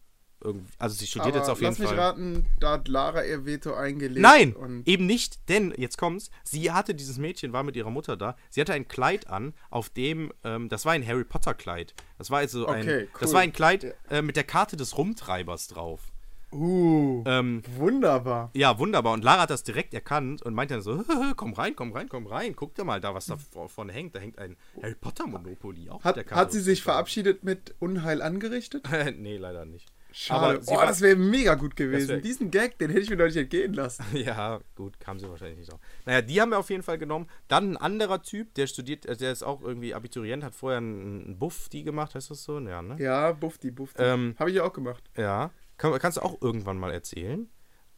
[0.79, 1.85] also sie studiert Aber jetzt auf jeden Fall.
[1.85, 4.21] Lass mich raten, da hat Lara ihr Veto eingelegt.
[4.21, 8.35] Nein, eben nicht, denn, jetzt kommt's, sie hatte, dieses Mädchen war mit ihrer Mutter da,
[8.49, 11.93] sie hatte ein Kleid an, auf dem, ähm, das war ein Harry Potter Kleid.
[12.17, 13.19] Das war also ein, okay, cool.
[13.19, 16.11] das war ein Kleid äh, mit der Karte des Rumtreibers drauf.
[16.53, 18.49] Uh, ähm, wunderbar.
[18.53, 19.13] Ja, wunderbar.
[19.13, 21.03] Und Lara hat das direkt erkannt und meinte dann so,
[21.37, 22.55] komm rein, komm rein, komm rein.
[22.55, 24.15] Guck dir mal da, was da vorne hängt.
[24.15, 28.87] Da hängt ein Harry Potter Monopoly auch hat, Hat sie sich verabschiedet mit Unheil angerichtet?
[29.17, 29.93] nee, leider nicht.
[30.13, 30.59] Schade.
[30.59, 32.21] Aber oh, das wäre mega gut gewesen.
[32.21, 34.05] Diesen Gag, den hätte ich mir doch nicht entgehen lassen.
[34.13, 35.79] ja, gut, kam sie wahrscheinlich nicht drauf.
[36.05, 37.27] Naja, die haben wir auf jeden Fall genommen.
[37.47, 41.39] Dann ein anderer Typ, der studiert, äh, der ist auch irgendwie Abiturient, hat vorher einen
[41.39, 42.59] Buff die gemacht, heißt das so?
[42.59, 42.97] Ja, ne?
[42.99, 44.03] Ja, Buff die, Buff die.
[44.03, 45.03] Ähm, Habe ich ja auch gemacht.
[45.15, 45.51] Ja.
[45.77, 47.49] Kann, kannst du auch irgendwann mal erzählen?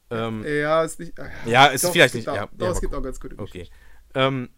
[0.10, 1.18] Ähm, ja, ist nicht.
[1.18, 2.30] Äh, ja, ist doch, vielleicht nicht.
[2.30, 3.68] Auch, ja, doch, ja, es gibt auch ganz gute Okay.
[4.14, 4.50] Ähm,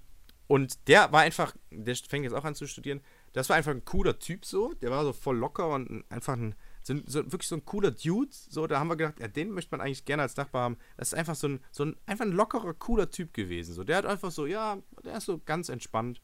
[0.47, 3.01] und der war einfach, der fängt jetzt auch an zu studieren.
[3.33, 4.73] Das war einfach ein cooler Typ so.
[4.81, 8.29] Der war so voll locker und einfach ein, so, so, wirklich so ein cooler Dude.
[8.31, 10.77] So, da haben wir gedacht, ja, den möchte man eigentlich gerne als Nachbar haben.
[10.97, 13.73] Das ist einfach so ein, so ein, einfach ein lockerer, cooler Typ gewesen.
[13.73, 16.21] So, der hat einfach so, ja, der ist so ganz entspannt.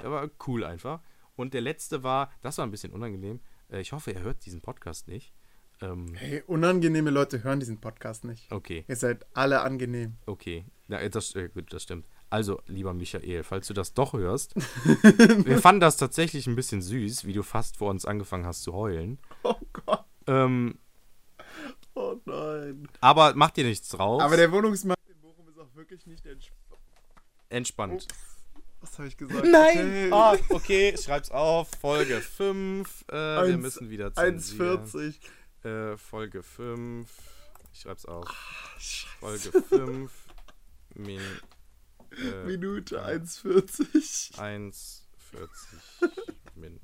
[0.00, 1.00] Der war cool einfach.
[1.34, 3.40] Und der letzte war, das war ein bisschen unangenehm.
[3.70, 5.32] Äh, ich hoffe, er hört diesen Podcast nicht.
[5.80, 8.52] Ähm, hey, unangenehme Leute hören diesen Podcast nicht.
[8.52, 8.84] Okay.
[8.86, 10.16] Ihr seid alle angenehm.
[10.26, 12.06] Okay, ja, das, äh, gut, das stimmt.
[12.30, 14.54] Also, lieber Michael, falls du das doch hörst,
[15.44, 18.72] wir fanden das tatsächlich ein bisschen süß, wie du fast vor uns angefangen hast zu
[18.74, 19.18] heulen.
[19.46, 20.04] Oh Gott.
[20.26, 20.78] Ähm,
[21.94, 22.88] oh nein.
[23.00, 24.22] Aber mach dir nichts draus.
[24.22, 26.52] Aber der Wohnungsmarkt in Bochum ist auch wirklich nicht entsp
[27.50, 28.04] entspannt.
[28.04, 28.34] Ups.
[28.80, 29.46] Was habe ich gesagt?
[29.46, 30.10] Nein!
[30.10, 30.10] Okay.
[30.12, 31.70] Ah, okay, schreib's auf.
[31.80, 33.04] Folge 5.
[33.08, 35.14] Äh, wir müssen wieder 1,40.
[35.62, 37.08] Äh, Folge 5.
[37.72, 38.26] Ich schreib's auf.
[38.28, 38.78] Ach,
[39.20, 40.10] Folge 5.
[40.96, 41.20] Min,
[42.12, 44.36] äh, Minute 1,40.
[44.38, 44.98] 1,40
[46.54, 46.80] Min.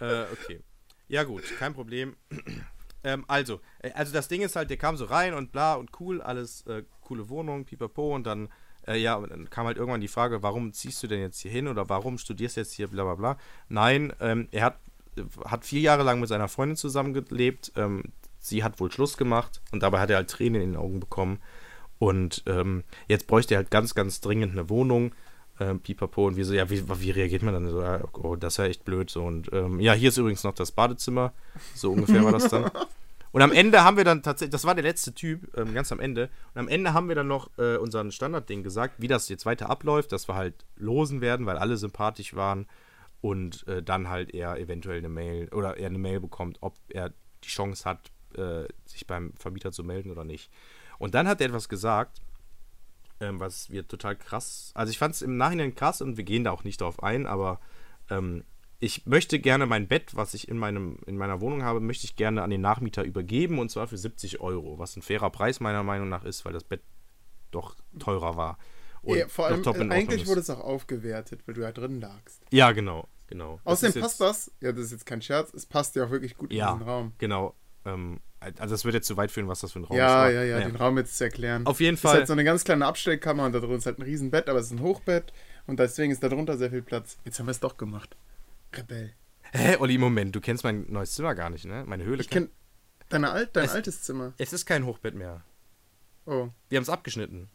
[0.00, 0.62] Äh, okay.
[1.08, 2.16] Ja, gut, kein Problem.
[3.04, 5.90] ähm, also, äh, also das Ding ist halt, der kam so rein und bla und
[6.00, 8.48] cool, alles äh, coole Wohnung, pipapo und dann,
[8.86, 11.50] äh, ja, und dann kam halt irgendwann die Frage, warum ziehst du denn jetzt hier
[11.50, 13.38] hin oder warum studierst du jetzt hier, bla bla bla.
[13.68, 14.78] Nein, ähm, er hat
[15.44, 17.72] hat vier Jahre lang mit seiner Freundin zusammengelebt.
[17.76, 18.02] Ähm,
[18.38, 21.38] sie hat wohl Schluss gemacht und dabei hat er halt Tränen in den Augen bekommen.
[21.98, 25.14] Und ähm, jetzt bräuchte er halt ganz, ganz dringend eine Wohnung.
[25.60, 27.84] Ähm, Pipapo und wir so, ja, wie, wie reagiert man dann so?
[28.14, 29.22] Oh, das ist ja echt blöd so.
[29.22, 31.32] Und ähm, ja, hier ist übrigens noch das Badezimmer.
[31.74, 32.70] So ungefähr war das dann.
[33.34, 35.98] Und am Ende haben wir dann tatsächlich, das war der letzte Typ, ähm, ganz am
[35.98, 36.30] Ende.
[36.54, 39.68] Und am Ende haben wir dann noch äh, unseren Standardding gesagt, wie das jetzt weiter
[39.68, 42.66] abläuft, dass wir halt losen werden, weil alle sympathisch waren
[43.20, 47.10] und äh, dann halt er eventuell eine Mail oder er eine Mail bekommt, ob er
[47.42, 50.48] die Chance hat, äh, sich beim Vermieter zu melden oder nicht.
[51.00, 52.20] Und dann hat er etwas gesagt,
[53.24, 56.44] ähm, was wir total krass, also ich fand es im Nachhinein krass und wir gehen
[56.44, 57.60] da auch nicht drauf ein, aber
[58.10, 58.44] ähm,
[58.80, 62.16] ich möchte gerne mein Bett, was ich in, meinem, in meiner Wohnung habe, möchte ich
[62.16, 65.82] gerne an den Nachmieter übergeben und zwar für 70 Euro, was ein fairer Preis meiner
[65.82, 66.82] Meinung nach ist, weil das Bett
[67.50, 68.58] doch teurer war.
[69.02, 72.42] Und ja, vor allem, eigentlich wurde es auch aufgewertet, weil du ja drin lagst.
[72.50, 73.60] Ja, genau, genau.
[73.64, 76.52] Außerdem passt das, ja, das ist jetzt kein Scherz, es passt ja auch wirklich gut
[76.52, 77.12] ja, in den Raum.
[77.18, 77.54] genau.
[77.86, 78.20] Ähm,
[78.58, 80.34] also es wird jetzt zu weit führen, was das für ein Raum ja, ist.
[80.34, 81.66] Ja, ja, ja, den Raum jetzt zu erklären.
[81.66, 82.10] Auf jeden Fall.
[82.10, 84.48] Es ist halt so eine ganz kleine Abstellkammer und da drunter ist halt ein Riesenbett,
[84.48, 85.32] aber es ist ein Hochbett
[85.66, 87.16] und deswegen ist da drunter sehr viel Platz.
[87.24, 88.16] Jetzt haben wir es doch gemacht.
[88.74, 89.14] Rebell.
[89.52, 91.84] Hä, Olli, Moment, du kennst mein neues Zimmer gar nicht, ne?
[91.86, 92.20] Meine Höhle.
[92.20, 92.50] Ich kenn
[93.08, 94.34] deine Alt, dein es, altes Zimmer.
[94.38, 95.44] Es ist kein Hochbett mehr.
[96.26, 96.48] Oh.
[96.68, 97.48] Wir haben es abgeschnitten.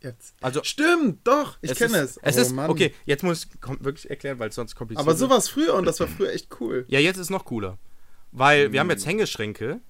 [0.00, 0.34] Jetzt.
[0.42, 2.18] Also, Stimmt, doch, ich kenne es.
[2.20, 2.68] Es oh, ist, Mann.
[2.68, 5.74] okay, jetzt muss ich wirklich erklären, weil es sonst kompliziert Aber so war es früher
[5.74, 6.84] und das war früher echt cool.
[6.88, 7.78] Ja, jetzt ist es noch cooler.
[8.32, 8.72] Weil hm.
[8.72, 9.80] wir haben jetzt Hängeschränke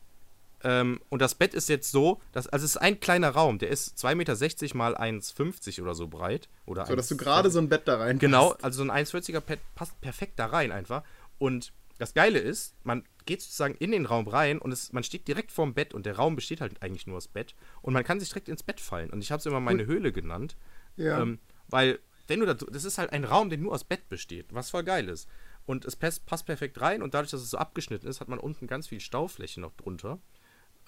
[0.64, 3.68] ähm, und das Bett ist jetzt so, dass, also es ist ein kleiner Raum, der
[3.68, 6.48] ist 2,60 Meter mal 1,50 oder so breit.
[6.64, 9.04] Oder so, 1, dass du gerade so ein Bett da rein Genau, also so ein
[9.04, 11.04] 1,40er Bett passt perfekt da rein einfach.
[11.38, 15.28] Und das Geile ist, man geht sozusagen in den Raum rein und es, man steht
[15.28, 18.18] direkt vorm Bett und der Raum besteht halt eigentlich nur aus Bett und man kann
[18.18, 19.10] sich direkt ins Bett fallen.
[19.10, 20.56] Und ich habe es immer meine Höhle genannt.
[20.96, 21.20] Ja.
[21.20, 24.46] Ähm, weil, wenn du da, das ist halt ein Raum, der nur aus Bett besteht,
[24.54, 25.28] was voll geil ist.
[25.66, 28.38] Und es passt, passt perfekt rein und dadurch, dass es so abgeschnitten ist, hat man
[28.38, 30.18] unten ganz viel Staufläche noch drunter.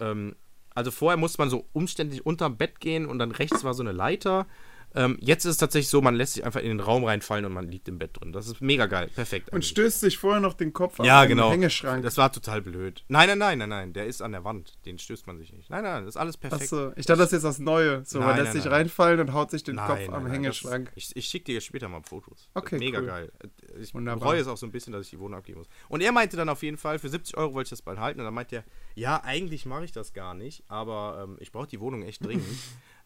[0.01, 0.37] Ähm,
[0.75, 3.93] also vorher musste man so umständlich unterm Bett gehen und dann rechts war so eine
[3.93, 4.47] Leiter
[4.95, 7.53] ähm, jetzt ist es tatsächlich so, man lässt sich einfach in den Raum reinfallen und
[7.53, 8.33] man liegt im Bett drin.
[8.33, 9.53] Das ist mega geil, perfekt.
[9.53, 11.49] Und stößt sich vorher noch den Kopf ja, an genau.
[11.49, 12.03] den Hängeschrank.
[12.03, 13.05] Das war total blöd.
[13.09, 14.75] Nein, nein, nein, nein, nein, der ist an der Wand.
[14.87, 15.69] Den stößt man sich nicht.
[15.69, 16.63] Nein, nein, das ist alles perfekt.
[16.63, 18.05] Achso, ich dachte, das ist jetzt das Neue.
[18.05, 20.91] So, nein, man lässt nein, sich reinfallen und haut sich den Kopf am Hängeschrank.
[20.95, 22.49] Das, ich ich schicke dir später mal Fotos.
[22.55, 23.07] Okay, Mega cool.
[23.07, 23.33] geil.
[23.81, 25.69] Ich bereue es auch so ein bisschen, dass ich die Wohnung abgeben muss.
[25.89, 28.21] Und er meinte dann auf jeden Fall, für 70 Euro wollte ich das bald halten.
[28.21, 31.67] Und dann meinte er, ja, eigentlich mache ich das gar nicht, aber ähm, ich brauche
[31.67, 32.47] die Wohnung echt dringend.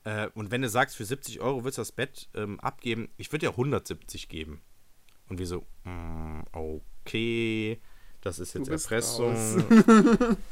[0.04, 3.32] Äh, und wenn du sagst, für 70 Euro willst du das Bett ähm, abgeben, ich
[3.32, 4.60] würde ja 170 geben.
[5.28, 7.78] Und wir so, mm, okay,
[8.20, 9.34] das ist jetzt Erpressung.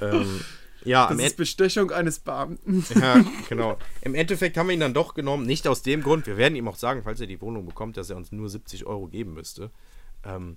[0.00, 0.40] ähm,
[0.84, 2.84] ja, das ist Bestechung eines Beamten.
[2.94, 3.78] ja, genau.
[4.02, 6.68] Im Endeffekt haben wir ihn dann doch genommen, nicht aus dem Grund, wir werden ihm
[6.68, 9.70] auch sagen, falls er die Wohnung bekommt, dass er uns nur 70 Euro geben müsste.
[10.24, 10.56] Ähm,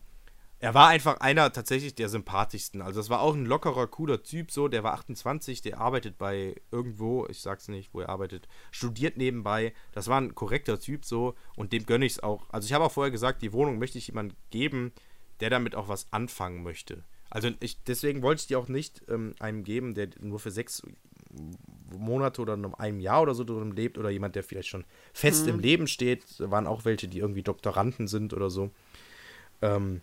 [0.62, 2.84] er war einfach einer tatsächlich der sympathischsten.
[2.84, 4.68] Also, es war auch ein lockerer, cooler Typ, so.
[4.68, 9.74] Der war 28, der arbeitet bei irgendwo, ich sag's nicht, wo er arbeitet, studiert nebenbei.
[9.92, 11.34] Das war ein korrekter Typ, so.
[11.56, 12.48] Und dem gönne ich's auch.
[12.52, 14.92] Also, ich habe auch vorher gesagt, die Wohnung möchte ich jemandem geben,
[15.40, 17.04] der damit auch was anfangen möchte.
[17.32, 20.84] Also, ich, deswegen wollte ich die auch nicht ähm, einem geben, der nur für sechs
[21.98, 25.46] Monate oder noch einem Jahr oder so drin lebt oder jemand, der vielleicht schon fest
[25.46, 25.54] mhm.
[25.54, 26.40] im Leben steht.
[26.40, 28.70] Da waren auch welche, die irgendwie Doktoranden sind oder so.
[29.64, 30.02] Ähm,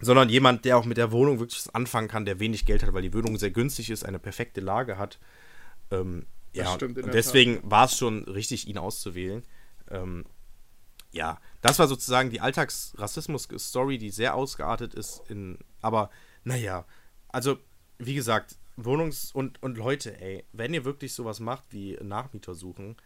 [0.00, 2.92] sondern jemand, der auch mit der Wohnung wirklich was anfangen kann, der wenig Geld hat,
[2.92, 5.18] weil die Wohnung sehr günstig ist, eine perfekte Lage hat.
[5.90, 9.42] Ähm, ja, und deswegen war es schon richtig, ihn auszuwählen.
[9.90, 10.24] Ähm,
[11.10, 15.22] ja, das war sozusagen die Alltagsrassismus-Story, die sehr ausgeartet ist.
[15.28, 16.10] In, aber
[16.44, 16.84] naja,
[17.28, 17.58] also
[17.98, 22.96] wie gesagt, Wohnungs- und, und Leute, ey, wenn ihr wirklich sowas macht wie Nachmieter suchen,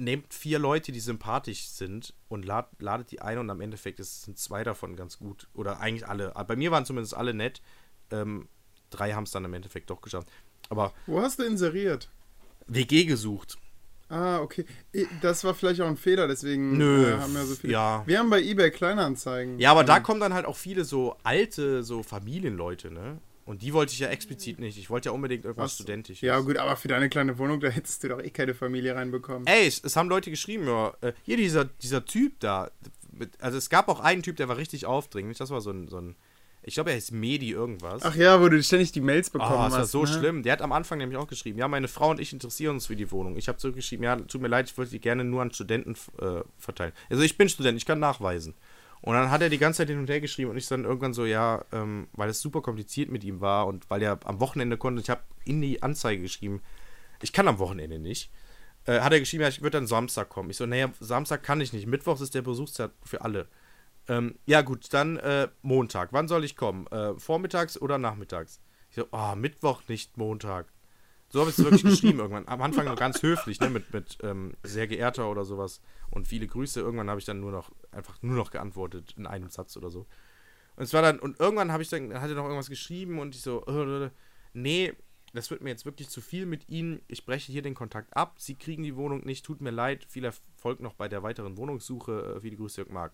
[0.00, 4.38] nehmt vier Leute, die sympathisch sind und lad, ladet die ein und am Endeffekt sind
[4.38, 5.48] zwei davon ganz gut.
[5.54, 6.32] Oder eigentlich alle.
[6.46, 7.60] Bei mir waren zumindest alle nett.
[8.10, 8.48] Ähm,
[8.90, 10.28] drei haben es dann im Endeffekt doch geschafft.
[10.68, 10.92] Aber.
[11.06, 12.10] Wo hast du inseriert?
[12.66, 13.58] WG gesucht.
[14.08, 14.66] Ah, okay.
[15.22, 17.74] Das war vielleicht auch ein Fehler, deswegen Nö, äh, haben wir so viele.
[17.74, 18.02] Ja.
[18.06, 19.60] Wir haben bei eBay Kleinanzeigen.
[19.60, 23.18] Ja, aber ähm, da kommen dann halt auch viele so alte, so Familienleute, ne?
[23.44, 24.78] Und die wollte ich ja explizit nicht.
[24.78, 25.74] Ich wollte ja unbedingt irgendwas Was?
[25.74, 26.20] Studentisches.
[26.20, 29.46] Ja, gut, aber für deine kleine Wohnung, da hättest du doch eh keine Familie reinbekommen.
[29.46, 30.94] Ey, es, es haben Leute geschrieben, ja.
[31.00, 32.70] Äh, hier dieser, dieser Typ da.
[33.40, 35.38] Also es gab auch einen Typ, der war richtig aufdringlich.
[35.38, 36.16] Das war so ein, so ein
[36.62, 38.02] ich glaube, er heißt Medi irgendwas.
[38.02, 39.72] Ach ja, wo du ständig die Mails bekommen oh, das hast.
[39.72, 40.18] Das war so ne?
[40.18, 40.42] schlimm.
[40.42, 42.96] Der hat am Anfang nämlich auch geschrieben, ja, meine Frau und ich interessieren uns für
[42.96, 43.36] die Wohnung.
[43.36, 46.42] Ich habe zurückgeschrieben, ja, tut mir leid, ich würde die gerne nur an Studenten äh,
[46.58, 46.92] verteilen.
[47.08, 48.54] Also ich bin Student, ich kann nachweisen.
[49.02, 51.14] Und dann hat er die ganze Zeit hin und her geschrieben und ich dann irgendwann
[51.14, 54.76] so, ja, ähm, weil es super kompliziert mit ihm war und weil er am Wochenende
[54.76, 56.60] konnte, ich habe in die Anzeige geschrieben,
[57.22, 58.30] ich kann am Wochenende nicht.
[58.86, 60.50] Äh, hat er geschrieben, ja, ich würde dann Samstag kommen.
[60.50, 61.86] Ich so, naja, Samstag kann ich nicht.
[61.86, 63.48] Mittwochs ist der Besuchszeit für alle.
[64.08, 66.12] Ähm, ja, gut, dann äh, Montag.
[66.12, 66.86] Wann soll ich kommen?
[66.88, 68.60] Äh, vormittags oder nachmittags?
[68.90, 70.66] Ich so, oh, Mittwoch, nicht Montag.
[71.30, 72.48] So habe ich es wirklich geschrieben irgendwann.
[72.48, 76.46] Am Anfang nur ganz höflich, ne, mit, mit ähm, sehr geehrter oder sowas und viele
[76.46, 76.80] Grüße.
[76.80, 80.06] Irgendwann habe ich dann nur noch, einfach nur noch geantwortet in einem Satz oder so.
[80.76, 83.34] Und es war dann, und irgendwann habe ich dann, hat er noch irgendwas geschrieben und
[83.34, 84.10] ich so, äh,
[84.54, 84.92] nee,
[85.32, 87.02] das wird mir jetzt wirklich zu viel mit Ihnen.
[87.06, 88.36] Ich breche hier den Kontakt ab.
[88.38, 89.44] Sie kriegen die Wohnung nicht.
[89.44, 90.04] Tut mir leid.
[90.08, 92.36] Viel Erfolg noch bei der weiteren Wohnungssuche.
[92.36, 93.12] Äh, viele Grüße, Jörg Mark.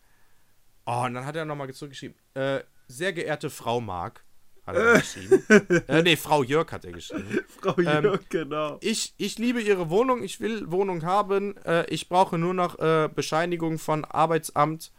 [0.87, 2.17] Oh, und dann hat er nochmal zurückgeschrieben.
[2.35, 4.25] Äh, sehr geehrte Frau Mark,
[4.67, 5.45] hat er geschrieben.
[5.89, 7.41] äh, nee, Frau Jörg hat er geschrieben.
[7.61, 8.79] Frau ähm, Jörg, ähm, genau.
[8.81, 11.57] Ich, ich liebe Ihre Wohnung, ich will Wohnung haben.
[11.59, 14.93] Äh, ich brauche nur noch äh, Bescheinigung von Arbeitsamt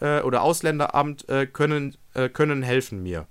[0.00, 3.26] äh, oder Ausländeramt, äh, können, äh, können helfen mir.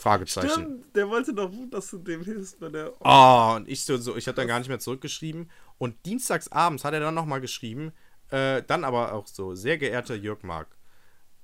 [0.00, 0.48] Fragezeichen.
[0.48, 2.92] Stimmt, der wollte doch, dass du dem hilfst bei der.
[3.00, 5.50] Oh, und ich so, so ich habe dann gar nicht mehr zurückgeschrieben.
[5.76, 7.92] Und dienstags abends hat er dann nochmal geschrieben,
[8.30, 10.68] äh, dann aber auch so, sehr geehrter Jörg Mark,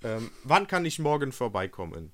[0.02, 2.12] ähm, wann kann ich morgen vorbeikommen?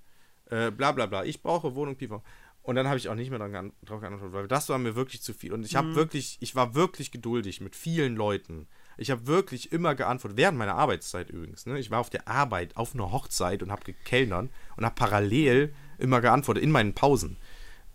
[0.53, 2.23] Äh, bla bla bla, ich brauche Wohnung, Pieper.
[2.63, 5.33] Und dann habe ich auch nicht mehr darauf geantwortet, weil das war mir wirklich zu
[5.33, 5.53] viel.
[5.53, 5.95] Und ich habe mhm.
[5.97, 8.69] wirklich, ich war wirklich geduldig mit vielen Leuten.
[8.99, 11.65] Ich habe wirklich immer geantwortet, während meiner Arbeitszeit übrigens.
[11.65, 11.79] Ne?
[11.79, 16.21] Ich war auf der Arbeit, auf einer Hochzeit und habe gekellnern und habe parallel immer
[16.21, 17.39] geantwortet, in meinen Pausen.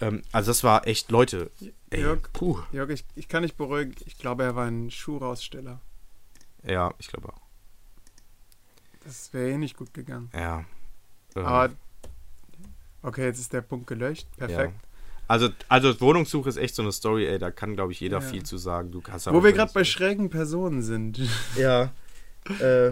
[0.02, 1.52] Ähm, also das war echt, Leute.
[1.92, 2.60] Ey, Jörg, puh.
[2.72, 3.94] Jörg ich, ich kann nicht beruhigen.
[4.06, 5.80] Ich glaube, er war ein Schuhraussteller.
[6.64, 7.42] Ja, ich glaube auch.
[9.06, 10.32] Das wäre eh nicht gut gegangen.
[10.34, 10.66] Ja.
[11.36, 11.72] Aber
[13.04, 14.28] okay, jetzt ist der Punkt gelöscht.
[14.38, 14.74] Perfekt.
[14.74, 14.88] Ja.
[15.28, 18.22] Also, also Wohnungssuche ist echt so eine Story, ey, da kann, glaube ich, jeder ja.
[18.22, 18.92] viel zu sagen.
[18.92, 21.20] Du hast Wo wir gerade bei schrägen Personen sind.
[21.58, 21.92] Ja.
[22.60, 22.92] äh,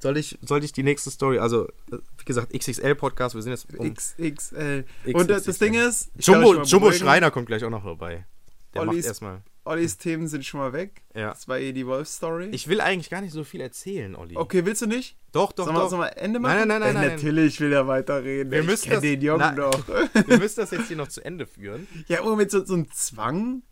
[0.00, 3.94] soll ich, soll ich die nächste Story, also wie gesagt, XXL-Podcast, wir sind jetzt um
[3.94, 4.84] XXL.
[5.12, 8.26] Und das, das Ding ist, Jumbo, Jumbo Schreiner kommt gleich auch noch dabei.
[8.74, 9.42] Der Ollis, macht erstmal.
[9.64, 11.02] Ollis Themen sind schon mal weg.
[11.14, 11.30] Ja.
[11.30, 12.50] Das war eh die Wolf-Story.
[12.52, 14.36] Ich will eigentlich gar nicht so viel erzählen, Olli.
[14.36, 15.16] Okay, willst du nicht?
[15.32, 15.88] Doch, doch, sollen doch.
[15.88, 16.58] Sollen wir Ende machen?
[16.58, 17.04] Nein, nein, nein, nein.
[17.04, 18.52] Ey, natürlich will er weiterreden.
[18.52, 19.88] Wir ich müssen das, den Jungen na, doch.
[20.26, 21.88] wir müssen das jetzt hier noch zu Ende führen.
[22.08, 23.62] Ja, aber mit so, so einem Zwang.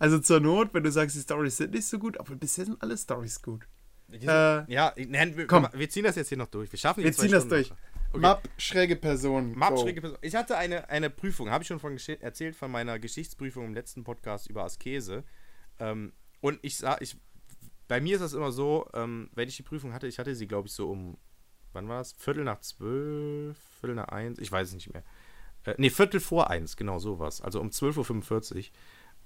[0.00, 2.82] Also zur Not, wenn du sagst, die Stories sind nicht so gut, aber bisher sind
[2.82, 3.66] alle Stories gut.
[4.10, 5.68] Äh, ja, nein, wir, komm.
[5.72, 6.72] wir ziehen das jetzt hier noch durch.
[6.72, 7.70] Wir schaffen Wir ziehen das durch.
[8.10, 8.20] Okay.
[8.20, 9.56] Map, schräge Person.
[9.56, 10.18] Map, schräge Person.
[10.22, 14.02] Ich hatte eine, eine Prüfung, habe ich schon von erzählt, von meiner Geschichtsprüfung im letzten
[14.02, 15.24] Podcast über Askese.
[15.78, 17.16] Ähm, und ich sah, ich,
[17.86, 20.48] bei mir ist das immer so, ähm, wenn ich die Prüfung hatte, ich hatte sie,
[20.48, 21.18] glaube ich, so um,
[21.72, 22.12] wann war es?
[22.12, 25.02] Viertel nach zwölf, Viertel nach eins, ich weiß es nicht mehr.
[25.64, 27.42] Äh, nee, Viertel vor eins, genau sowas.
[27.42, 28.64] Also um 12.45 Uhr.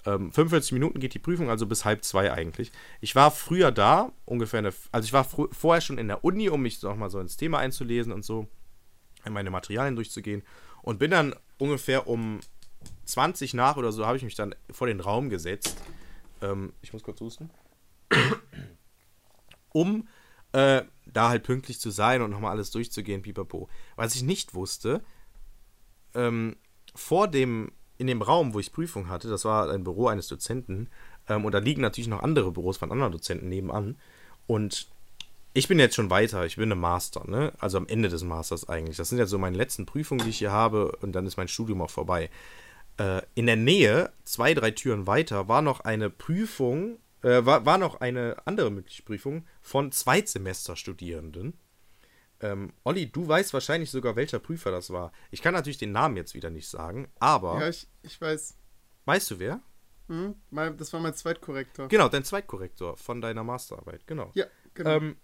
[0.05, 2.73] Ähm, 45 Minuten geht die Prüfung, also bis halb zwei eigentlich.
[3.01, 6.63] Ich war früher da, ungefähr eine, also ich war vorher schon in der Uni, um
[6.63, 8.49] mich nochmal so ins Thema einzulesen und so,
[9.31, 10.43] meine Materialien durchzugehen.
[10.83, 12.41] Und bin dann ungefähr um
[13.05, 15.77] 20 nach oder so, habe ich mich dann vor den Raum gesetzt.
[16.41, 17.51] Ähm, ich muss kurz husten.
[19.73, 20.09] um
[20.53, 23.69] äh, da halt pünktlich zu sein und nochmal alles durchzugehen, pipapo.
[23.97, 25.03] Was ich nicht wusste,
[26.15, 26.57] ähm,
[26.95, 30.89] vor dem in dem Raum, wo ich Prüfung hatte, das war ein Büro eines Dozenten,
[31.29, 33.97] ähm, und da liegen natürlich noch andere Büros von anderen Dozenten nebenan.
[34.47, 34.89] Und
[35.55, 37.53] ich bin jetzt schon weiter, ich bin im Master, ne?
[37.59, 38.97] Also am Ende des Masters eigentlich.
[38.97, 41.49] Das sind jetzt so meine letzten Prüfungen, die ich hier habe, und dann ist mein
[41.49, 42.31] Studium auch vorbei.
[42.99, 47.79] Äh, in der Nähe, zwei, drei Türen weiter, war noch eine Prüfung, äh, war, war
[47.79, 51.59] noch eine andere mögliche Prüfung von Zweitsemesterstudierenden.
[52.41, 55.13] Ähm, Olli, du weißt wahrscheinlich sogar, welcher Prüfer das war.
[55.31, 57.61] Ich kann natürlich den Namen jetzt wieder nicht sagen, aber.
[57.61, 58.57] Ja, ich, ich weiß.
[59.05, 59.61] Weißt du wer?
[60.09, 61.89] Mhm, mein, das war mein Zweitkorrektor.
[61.89, 64.31] Genau, dein Zweitkorrektor von deiner Masterarbeit, genau.
[64.35, 64.91] Ja, genau.
[64.91, 65.17] Ähm,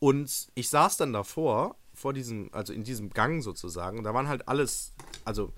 [0.00, 4.28] und ich saß dann davor, vor diesem, also in diesem Gang sozusagen, und da waren
[4.28, 5.52] halt alles, also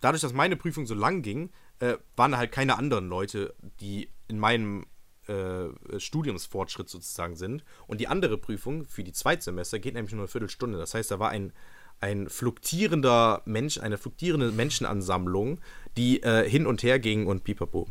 [0.00, 4.38] dadurch, dass meine Prüfung so lang ging, äh, waren halt keine anderen Leute, die in
[4.38, 4.86] meinem
[5.26, 7.64] äh, Studiumsfortschritt sozusagen sind.
[7.86, 10.78] Und die andere Prüfung für die Zweitsemester geht nämlich nur eine Viertelstunde.
[10.78, 11.52] Das heißt, da war ein,
[12.00, 15.60] ein fluktierender Mensch, eine fluktierende Menschenansammlung,
[15.96, 17.88] die äh, hin und her ging und pipapo.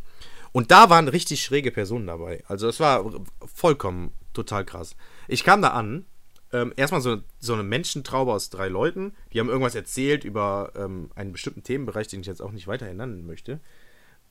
[0.52, 2.44] Und da waren richtig schräge Personen dabei.
[2.48, 3.04] Also es war
[3.46, 4.96] vollkommen total krass.
[5.28, 6.06] Ich kam da an,
[6.52, 11.10] ähm, erstmal so, so eine Menschentraube aus drei Leuten, die haben irgendwas erzählt über ähm,
[11.16, 13.60] einen bestimmten Themenbereich, den ich jetzt auch nicht weiter nennen möchte.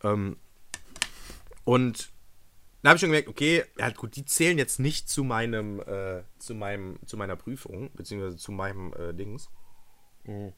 [0.02, 0.36] Ähm,
[1.64, 2.12] und
[2.82, 6.22] da habe ich schon gemerkt, okay, ja gut, die zählen jetzt nicht zu meinem, äh,
[6.38, 9.50] zu meinem, zu meiner Prüfung, beziehungsweise zu meinem äh, Dings.
[10.24, 10.52] Mhm.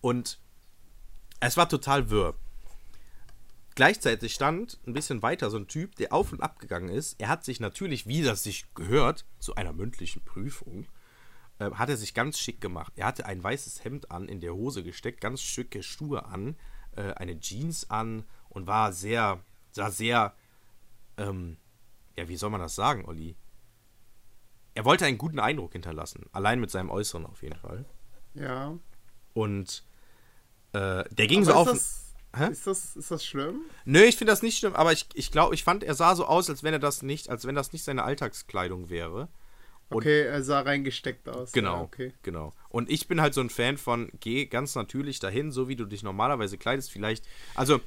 [0.00, 0.38] Und
[1.40, 2.34] es war total wirr.
[3.74, 7.20] Gleichzeitig stand ein bisschen weiter so ein Typ, der auf und ab gegangen ist.
[7.20, 10.86] Er hat sich natürlich, wie das sich gehört, zu einer mündlichen Prüfung,
[11.58, 12.92] äh, hat er sich ganz schick gemacht.
[12.96, 16.56] Er hatte ein weißes Hemd an, in der Hose gesteckt, ganz schicke Schuhe an,
[16.96, 19.42] äh, eine Jeans an und war sehr
[19.74, 20.34] sah sehr,
[21.16, 21.56] ähm,
[22.16, 23.36] ja, wie soll man das sagen, Olli?
[24.74, 27.84] Er wollte einen guten Eindruck hinterlassen, allein mit seinem Äußeren auf jeden Fall.
[28.34, 28.76] Ja.
[29.34, 29.84] Und
[30.72, 32.03] äh, der ging aber so auf.
[32.38, 33.60] Das, ist, das, ist das schlimm?
[33.84, 36.26] Nö, ich finde das nicht schlimm, aber ich, ich glaube, ich fand, er sah so
[36.26, 39.28] aus, als wenn er das nicht, als wenn das nicht seine Alltagskleidung wäre.
[39.90, 41.52] Und okay, er sah reingesteckt aus.
[41.52, 42.14] Genau, ja, okay.
[42.22, 42.52] genau.
[42.68, 45.84] Und ich bin halt so ein Fan von, geh ganz natürlich dahin, so wie du
[45.84, 46.90] dich normalerweise kleidest.
[46.90, 47.24] Vielleicht,
[47.54, 47.80] also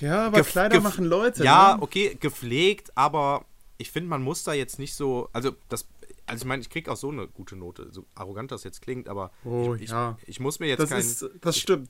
[0.00, 1.42] ja, aber Kleider machen Leute.
[1.44, 1.82] Ja, ne?
[1.82, 3.46] okay, gepflegt, aber
[3.78, 5.30] ich finde, man muss da jetzt nicht so.
[5.32, 5.88] Also, das
[6.26, 9.08] also ich meine, ich kriege auch so eine gute Note, so arrogant das jetzt klingt,
[9.08, 10.18] aber oh, ich, ja.
[10.22, 11.00] ich, ich, muss mir jetzt das kein.
[11.00, 11.88] Ist, das stimmt.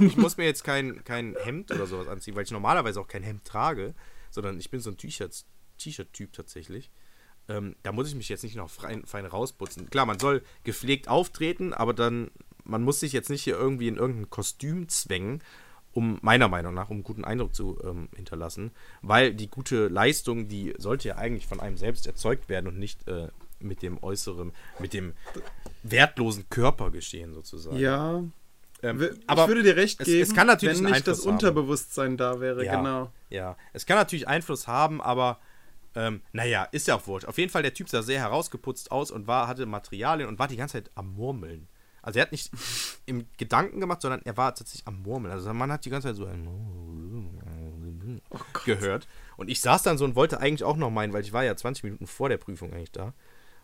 [0.00, 3.22] Ich, muss mir jetzt kein, kein Hemd oder sowas anziehen, weil ich normalerweise auch kein
[3.22, 3.94] Hemd trage,
[4.30, 6.90] sondern ich bin so ein T-Shirt-Typ tatsächlich.
[7.48, 9.88] Ähm, da muss ich mich jetzt nicht noch fein, fein rausputzen.
[9.90, 12.30] Klar, man soll gepflegt auftreten, aber dann,
[12.64, 15.42] man muss sich jetzt nicht hier irgendwie in irgendein Kostüm zwängen,
[15.92, 20.48] um meiner Meinung nach, um einen guten Eindruck zu ähm, hinterlassen, weil die gute Leistung,
[20.48, 23.28] die sollte ja eigentlich von einem selbst erzeugt werden und nicht äh,
[23.60, 25.14] mit dem äußeren, mit dem
[25.82, 27.78] wertlosen Körper geschehen sozusagen.
[27.78, 28.22] Ja.
[28.82, 32.12] Ähm, aber ich würde dir recht geben, es, es kann natürlich wenn nicht das Unterbewusstsein
[32.12, 32.16] haben.
[32.16, 33.10] da wäre, ja, genau.
[33.30, 35.38] Ja, es kann natürlich Einfluss haben, aber
[35.94, 37.26] ähm, naja, ist ja auch wurscht.
[37.26, 40.46] Auf jeden Fall, der Typ sah sehr herausgeputzt aus und war, hatte Materialien und war
[40.46, 41.68] die ganze Zeit am Murmeln.
[42.02, 42.50] Also er hat nicht
[43.06, 45.32] im Gedanken gemacht, sondern er war tatsächlich am Murmeln.
[45.32, 46.46] Also man hat die ganze Zeit so ein
[48.30, 49.08] oh gehört.
[49.38, 51.56] Und ich saß dann so und wollte eigentlich auch noch meinen, weil ich war ja
[51.56, 53.14] 20 Minuten vor der Prüfung eigentlich da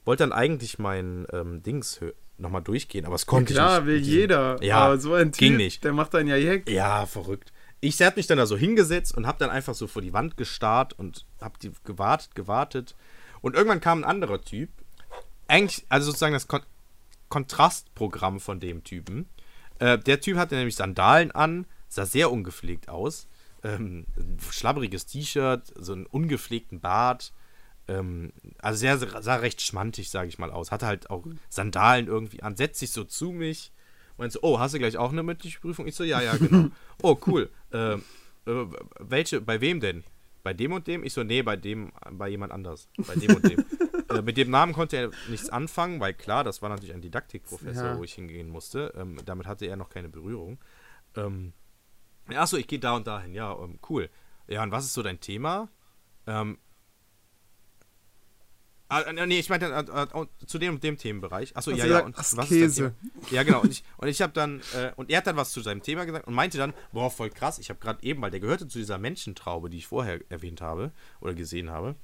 [0.04, 2.00] wollte dann eigentlich mein ähm, Dings
[2.38, 3.86] nochmal durchgehen, aber es konnte ja, klar, nicht.
[3.86, 4.62] will jeder.
[4.62, 5.84] Ja, aber so ein Typ, ging nicht.
[5.84, 6.68] der macht dann ja Jack.
[6.68, 7.52] Ja, verrückt.
[7.80, 10.36] Ich habe mich dann da so hingesetzt und habe dann einfach so vor die Wand
[10.36, 12.94] gestarrt und habe die gewartet, gewartet.
[13.40, 14.70] Und irgendwann kam ein anderer Typ.
[15.48, 16.62] Eigentlich, also sozusagen das Kon
[17.28, 19.26] Kontrastprogramm von dem Typen.
[19.78, 23.26] Äh, der Typ hatte nämlich Sandalen an, sah sehr ungepflegt aus.
[23.64, 27.32] Ähm, ein schlabberiges T-Shirt, so einen ungepflegten Bart,
[27.92, 30.70] ähm, also sehr, sah recht schmantig, sage ich mal, aus.
[30.70, 33.72] Hatte halt auch Sandalen irgendwie an, setzt sich so zu mich.
[34.18, 35.86] Meint so, oh, hast du gleich auch eine mündliche Prüfung?
[35.86, 36.68] Ich so, ja, ja, genau.
[37.02, 37.50] oh, cool.
[37.72, 38.00] Äh, äh,
[38.98, 40.04] welche, bei wem denn?
[40.42, 41.04] Bei dem und dem?
[41.04, 42.88] Ich so, nee, bei dem, bei jemand anders.
[42.96, 43.64] Bei dem und dem.
[44.10, 47.84] äh, mit dem Namen konnte er nichts anfangen, weil klar, das war natürlich ein Didaktikprofessor,
[47.84, 47.98] ja.
[47.98, 48.92] wo ich hingehen musste.
[48.96, 50.58] Ähm, damit hatte er noch keine Berührung.
[51.16, 51.52] Ähm,
[52.28, 53.34] achso, ich gehe da und dahin.
[53.34, 54.10] Ja, ähm, cool.
[54.48, 55.68] Ja, und was ist so dein Thema?
[56.26, 56.58] Ähm,
[58.92, 61.56] Ah, nee, ich meinte äh, äh, zu dem, dem Themenbereich.
[61.56, 62.00] Achso, ja, ja.
[62.00, 62.92] Und was ist das
[63.30, 63.62] Ja, genau.
[63.62, 66.04] Und ich, und ich habe dann, äh, und er hat dann was zu seinem Thema
[66.04, 68.78] gesagt und meinte dann, boah, voll krass, ich habe gerade eben, weil der gehörte zu
[68.78, 71.94] dieser Menschentraube, die ich vorher erwähnt habe oder gesehen habe.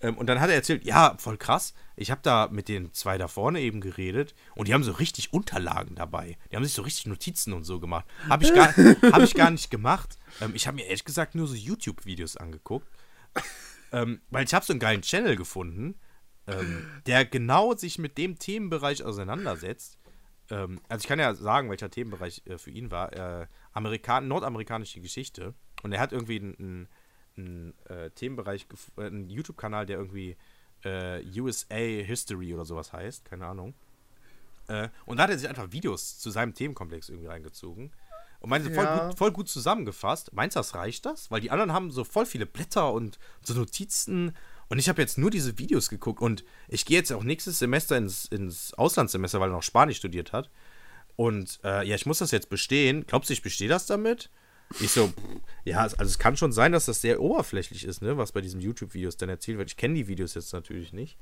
[0.00, 3.16] Ähm, und dann hat er erzählt, ja, voll krass, ich habe da mit den zwei
[3.16, 6.36] da vorne eben geredet und die haben so richtig Unterlagen dabei.
[6.50, 8.06] Die haben sich so richtig Notizen und so gemacht.
[8.28, 8.74] Habe ich, gar,
[9.12, 10.18] hab ich gar nicht gemacht.
[10.40, 12.88] Ähm, ich habe mir ehrlich gesagt nur so YouTube-Videos angeguckt.
[13.92, 15.94] Ähm, weil ich habe so einen geilen Channel gefunden
[16.46, 19.98] ähm, der genau sich mit dem Themenbereich auseinandersetzt.
[20.50, 23.12] Ähm, also ich kann ja sagen, welcher Themenbereich äh, für ihn war.
[23.12, 25.54] Äh, Amerikan nordamerikanische Geschichte.
[25.82, 26.88] Und er hat irgendwie einen,
[27.36, 28.66] einen äh, Themenbereich,
[28.96, 30.36] äh, einen YouTube-Kanal, der irgendwie
[30.84, 33.24] äh, USA History oder sowas heißt.
[33.24, 33.74] Keine Ahnung.
[34.68, 37.92] Äh, und da hat er sich einfach Videos zu seinem Themenkomplex irgendwie reingezogen.
[38.40, 38.74] Und meinte, ja.
[38.74, 40.34] voll, gut, voll gut zusammengefasst.
[40.34, 41.30] Meinst du, das reicht das?
[41.30, 44.36] Weil die anderen haben so voll viele Blätter und so Notizen
[44.74, 47.96] und ich habe jetzt nur diese Videos geguckt und ich gehe jetzt auch nächstes Semester
[47.96, 50.50] ins, ins Auslandssemester, weil er noch Spanisch studiert hat.
[51.14, 53.06] Und äh, ja, ich muss das jetzt bestehen.
[53.06, 54.30] Glaubst du, ich bestehe das damit?
[54.80, 55.12] Ich so,
[55.64, 58.60] ja, also es kann schon sein, dass das sehr oberflächlich ist, ne, was bei diesen
[58.60, 59.70] YouTube-Videos dann erzählt wird.
[59.70, 61.18] Ich kenne die Videos jetzt natürlich nicht.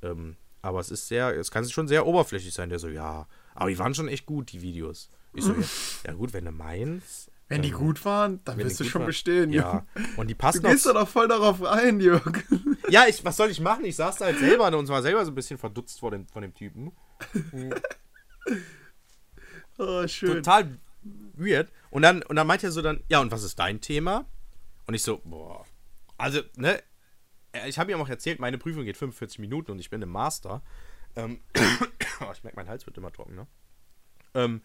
[0.00, 2.68] Ähm, aber es ist sehr, es kann schon sehr oberflächlich sein.
[2.68, 3.26] Der so, ja,
[3.56, 5.10] aber die waren schon echt gut, die Videos.
[5.32, 5.66] Ich so, ja,
[6.06, 7.28] ja gut, wenn du meinst.
[7.48, 9.06] Wenn die ähm, gut waren, dann wirst du schon waren.
[9.06, 9.86] bestehen, Ja.
[10.16, 12.42] Und die passen Du gehst doch voll darauf ein, Jörg.
[12.88, 13.84] Ja, ich, was soll ich machen?
[13.84, 16.42] Ich saß da halt selber und war selber so ein bisschen verdutzt vor dem, von
[16.42, 16.92] dem Typen.
[19.78, 20.36] oh, schön.
[20.36, 20.78] Total
[21.34, 21.70] weird.
[21.90, 24.26] Und dann, und dann meint er so dann, ja, und was ist dein Thema?
[24.86, 25.64] Und ich so, boah.
[26.16, 26.82] Also, ne,
[27.66, 30.62] ich habe ihm auch erzählt, meine Prüfung geht 45 Minuten und ich bin im Master.
[31.16, 33.46] Ähm, ich merke, mein Hals wird immer trocken, ne?
[34.34, 34.62] Ähm,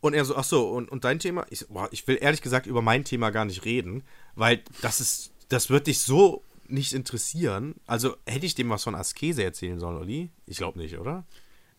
[0.00, 1.46] und er so, ach so, und, und dein Thema?
[1.50, 4.02] Ich, boah, ich will ehrlich gesagt über mein Thema gar nicht reden,
[4.34, 7.74] weil das ist, das wird dich so nicht interessieren.
[7.86, 10.30] Also hätte ich dem was von Askese erzählen sollen, Olli?
[10.46, 11.24] Ich glaube nicht, oder?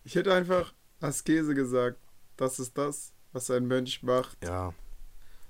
[0.04, 1.98] Ich hätte einfach Askese gesagt.
[2.38, 4.38] Das ist das, was ein Mönch macht.
[4.44, 4.74] Ja.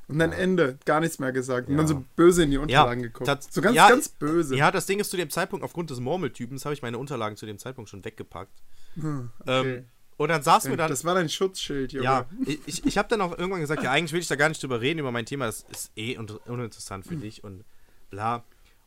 [0.07, 0.37] Und dann ja.
[0.37, 1.69] Ende, gar nichts mehr gesagt.
[1.69, 3.53] Und dann so böse in die Unterlagen ja, geguckt.
[3.53, 4.55] So ganz, ja, ganz böse.
[4.57, 7.45] Ja, das Ding ist zu dem Zeitpunkt, aufgrund des Murmeltypens, habe ich meine Unterlagen zu
[7.45, 8.61] dem Zeitpunkt schon weggepackt.
[8.95, 9.75] Hm, okay.
[9.77, 9.85] ähm,
[10.21, 10.89] und dann saßen wir dann.
[10.89, 12.05] Das war dein Schutzschild, Junge.
[12.05, 14.61] Ja, ich, ich habe dann auch irgendwann gesagt, ja, eigentlich will ich da gar nicht
[14.61, 17.63] drüber reden, über mein Thema, das ist eh uninteressant für dich und
[18.11, 18.43] bla.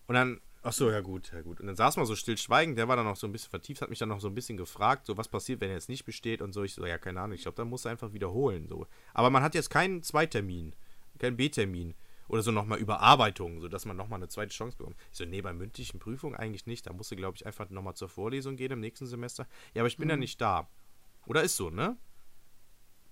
[0.07, 1.61] Und dann, ach so, ja gut, ja gut.
[1.61, 3.91] Und dann saß man so stillschweigend, der war dann noch so ein bisschen vertieft, hat
[3.91, 6.41] mich dann noch so ein bisschen gefragt, so was passiert, wenn er jetzt nicht besteht
[6.41, 6.63] und so.
[6.63, 8.69] Ich so, ja, keine Ahnung, ich glaube, dann muss er einfach wiederholen.
[8.69, 8.87] So.
[9.13, 10.73] Aber man hat jetzt keinen Zweitermin,
[11.19, 11.95] keinen B-Termin
[12.29, 14.97] oder so nochmal Überarbeitung, sodass man nochmal eine zweite Chance bekommt.
[15.11, 16.87] Ich so, nee, bei mündlichen Prüfungen eigentlich nicht.
[16.87, 19.49] Da musst du, glaube ich, einfach nochmal zur Vorlesung gehen im nächsten Semester.
[19.75, 20.11] Ja, aber ich bin mhm.
[20.11, 20.69] ja nicht da.
[21.27, 21.97] Oder ist so, ne?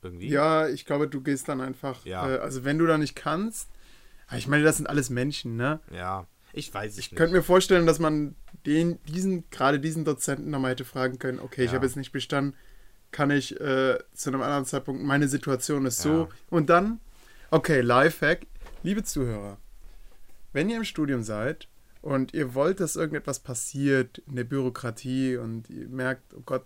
[0.03, 0.29] Irgendwie.
[0.29, 2.05] Ja, ich glaube, du gehst dann einfach.
[2.05, 2.29] Ja.
[2.29, 3.71] Äh, also, wenn du da nicht kannst.
[4.35, 5.81] Ich meine, das sind alles Menschen, ne?
[5.91, 6.27] Ja.
[6.55, 7.13] Ich weiß es ich nicht.
[7.13, 8.35] Ich könnte mir vorstellen, dass man
[8.67, 11.67] den, diesen, gerade diesen Dozenten nochmal hätte fragen können, okay, ja.
[11.69, 12.55] ich habe jetzt nicht bestanden,
[13.11, 16.23] kann ich äh, zu einem anderen Zeitpunkt, meine Situation ist so.
[16.23, 16.29] Ja.
[16.51, 17.01] Und dann,
[17.51, 18.47] okay, Lifehack,
[18.83, 19.59] liebe Zuhörer,
[20.53, 21.69] wenn ihr im Studium seid
[22.01, 26.65] und ihr wollt, dass irgendetwas passiert in der Bürokratie und ihr merkt, oh Gott,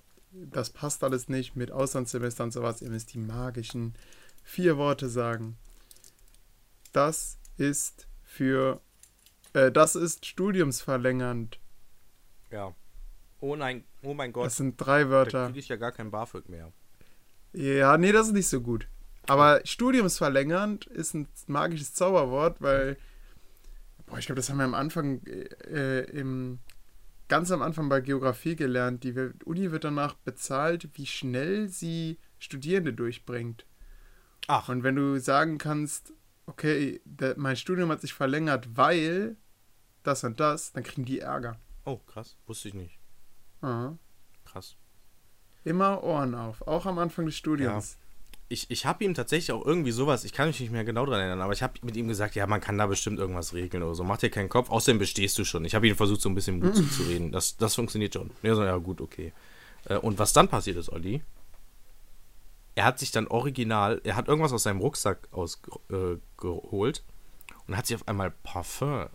[0.51, 3.95] das passt alles nicht mit Auslandssemester und sowas, ihr müsst die magischen
[4.43, 5.57] vier Worte sagen.
[6.93, 8.81] Das ist für,
[9.53, 11.59] äh, das ist studiumsverlängernd.
[12.51, 12.75] Ja.
[13.41, 14.47] Oh nein, oh mein Gott.
[14.47, 15.41] Das sind drei Wörter.
[15.41, 16.73] Da kriege ich ja gar kein BAföG mehr.
[17.53, 18.89] Ja, nee, das ist nicht so gut.
[19.27, 22.97] Aber studiumsverlängernd ist ein magisches Zauberwort, weil,
[24.07, 26.61] boah, ich glaube, das haben wir am Anfang, äh, im,
[27.29, 29.05] ganz am Anfang bei Geografie gelernt.
[29.05, 29.15] Die
[29.45, 33.67] Uni wird danach bezahlt, wie schnell sie Studierende durchbringt.
[34.47, 34.69] Ach.
[34.69, 36.13] Und wenn du sagen kannst,
[36.47, 39.37] okay, der, mein Studium hat sich verlängert, weil
[40.03, 41.59] das und das, dann kriegen die Ärger.
[41.85, 42.37] Oh, krass.
[42.47, 42.99] Wusste ich nicht.
[43.61, 43.99] Aha.
[44.45, 44.77] Krass.
[45.65, 47.95] Immer Ohren auf, auch am Anfang des Studiums.
[48.01, 48.06] Ja.
[48.49, 51.21] Ich, ich habe ihm tatsächlich auch irgendwie sowas, ich kann mich nicht mehr genau daran
[51.21, 53.95] erinnern, aber ich habe mit ihm gesagt, ja, man kann da bestimmt irgendwas regeln oder
[53.97, 54.05] so.
[54.05, 55.65] Mach dir keinen Kopf, außerdem bestehst du schon.
[55.65, 57.33] Ich habe ihn versucht, so ein bisschen Mut zu reden.
[57.33, 58.31] Das, das funktioniert schon.
[58.43, 59.33] Ja, so, ja, gut, okay.
[59.87, 61.23] Äh, und was dann passiert ist, Olli,
[62.77, 67.87] er hat sich dann original, er hat irgendwas aus seinem Rucksack ausgeholt äh, und hat
[67.87, 69.09] sich auf einmal Parfum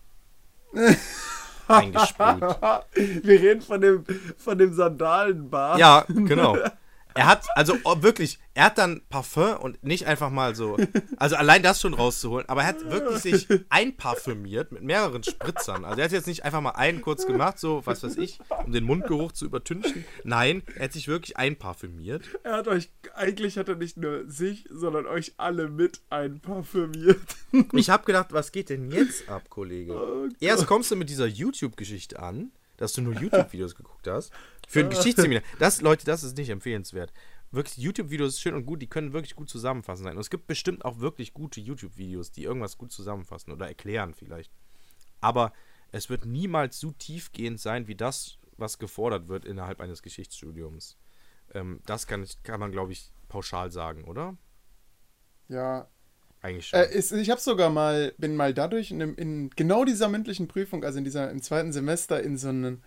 [1.68, 2.42] eingesprüht.
[3.24, 4.04] Wir reden von dem,
[4.36, 5.78] von dem Sandalenbar.
[5.78, 6.58] Ja, genau.
[7.14, 10.78] Er hat, also oh, wirklich, er hat dann Parfum und nicht einfach mal so,
[11.18, 15.86] also allein das schon rauszuholen, aber er hat wirklich sich einparfümiert mit mehreren Spritzern.
[15.86, 18.72] Also er hat jetzt nicht einfach mal einen kurz gemacht, so, was weiß ich, um
[18.72, 20.06] den Mundgeruch zu übertünchen.
[20.24, 22.26] Nein, er hat sich wirklich einparfümiert.
[22.44, 27.20] Er hat euch, eigentlich hat er nicht nur sich, sondern euch alle mit einparfümiert.
[27.74, 29.94] Ich habe gedacht, was geht denn jetzt ab, Kollege?
[29.94, 32.52] Oh Erst kommst du mit dieser YouTube-Geschichte an,
[32.82, 34.34] dass du nur YouTube-Videos geguckt hast.
[34.68, 35.44] Für ein Geschichtsseminar.
[35.60, 37.14] Das, Leute, das ist nicht empfehlenswert.
[37.52, 40.16] Wirklich, YouTube-Videos ist schön und gut, die können wirklich gut zusammenfassen sein.
[40.16, 44.52] Und es gibt bestimmt auch wirklich gute YouTube-Videos, die irgendwas gut zusammenfassen oder erklären vielleicht.
[45.20, 45.54] Aber
[45.92, 50.98] es wird niemals so tiefgehend sein, wie das, was gefordert wird innerhalb eines Geschichtsstudiums.
[51.54, 54.38] Ähm, das kann, kann man, glaube ich, pauschal sagen, oder?
[55.50, 55.88] Ja.
[56.42, 56.80] Eigentlich schon.
[56.80, 60.84] Äh, ist, ich habe sogar mal, bin mal dadurch in, in, genau dieser mündlichen Prüfung,
[60.84, 62.84] also in dieser, im zweiten Semester, in so einen,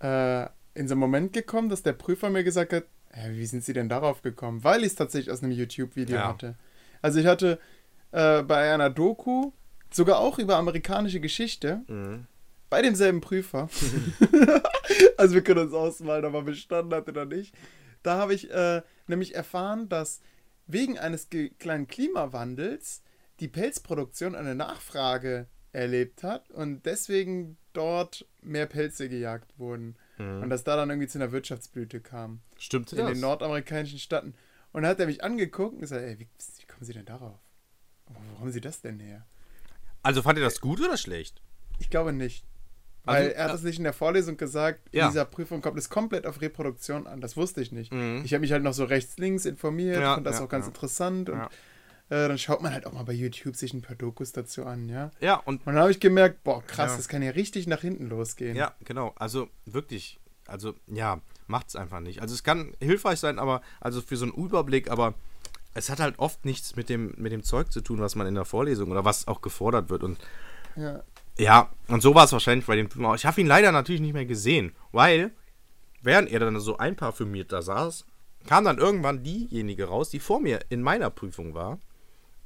[0.00, 3.64] äh, in so einen Moment gekommen, dass der Prüfer mir gesagt hat, hey, wie sind
[3.64, 4.62] Sie denn darauf gekommen?
[4.62, 6.28] Weil ich es tatsächlich aus einem YouTube-Video ja.
[6.28, 6.54] hatte.
[7.02, 7.58] Also ich hatte
[8.12, 9.50] äh, bei einer Doku,
[9.90, 12.26] sogar auch über amerikanische Geschichte, mhm.
[12.68, 13.68] bei demselben Prüfer,
[15.16, 17.52] also wir können uns ausmalen, ob er bestanden hat oder nicht,
[18.04, 20.20] da habe ich äh, nämlich erfahren, dass
[20.72, 23.02] wegen eines kleinen Klimawandels
[23.40, 29.96] die Pelzproduktion eine Nachfrage erlebt hat und deswegen dort mehr Pelze gejagt wurden.
[30.18, 30.42] Mhm.
[30.42, 32.40] Und dass da dann irgendwie zu einer Wirtschaftsblüte kam.
[32.56, 33.12] Stimmt In das?
[33.12, 34.34] den nordamerikanischen Staaten.
[34.72, 37.38] Und dann hat er mich angeguckt und gesagt, ey, wie, wie kommen Sie denn darauf?
[38.06, 39.26] Wo haben Sie das denn her?
[40.02, 41.42] Also fand er das gut oder schlecht?
[41.78, 42.44] Ich glaube nicht.
[43.04, 45.06] Weil also, er hat es nicht in der Vorlesung gesagt, ja.
[45.06, 47.20] in dieser Prüfung kommt es komplett auf Reproduktion an.
[47.20, 47.92] Das wusste ich nicht.
[47.92, 48.22] Mhm.
[48.24, 50.66] Ich habe mich halt noch so rechts, links informiert, ja, fand das ja, auch ganz
[50.66, 51.40] interessant und
[52.10, 54.88] äh, dann schaut man halt auch mal bei YouTube sich ein paar Dokus dazu an,
[54.88, 55.12] ja.
[55.20, 55.64] Ja, und.
[55.66, 56.96] Und dann habe ich gemerkt, boah, krass, ja.
[56.96, 58.56] das kann ja richtig nach hinten losgehen.
[58.56, 59.14] Ja, genau.
[59.16, 62.20] Also wirklich, also ja, macht es einfach nicht.
[62.20, 65.14] Also es kann hilfreich sein, aber, also für so einen Überblick, aber
[65.72, 68.34] es hat halt oft nichts mit dem, mit dem Zeug zu tun, was man in
[68.34, 70.02] der Vorlesung oder was auch gefordert wird.
[70.02, 70.18] Und
[70.74, 71.04] ja,
[71.38, 73.14] ja und so war es wahrscheinlich bei dem Film auch.
[73.14, 75.32] Ich habe ihn leider natürlich nicht mehr gesehen, weil,
[76.02, 78.06] während er dann so einparfümiert da saß,
[78.46, 81.78] kam dann irgendwann diejenige raus, die vor mir in meiner Prüfung war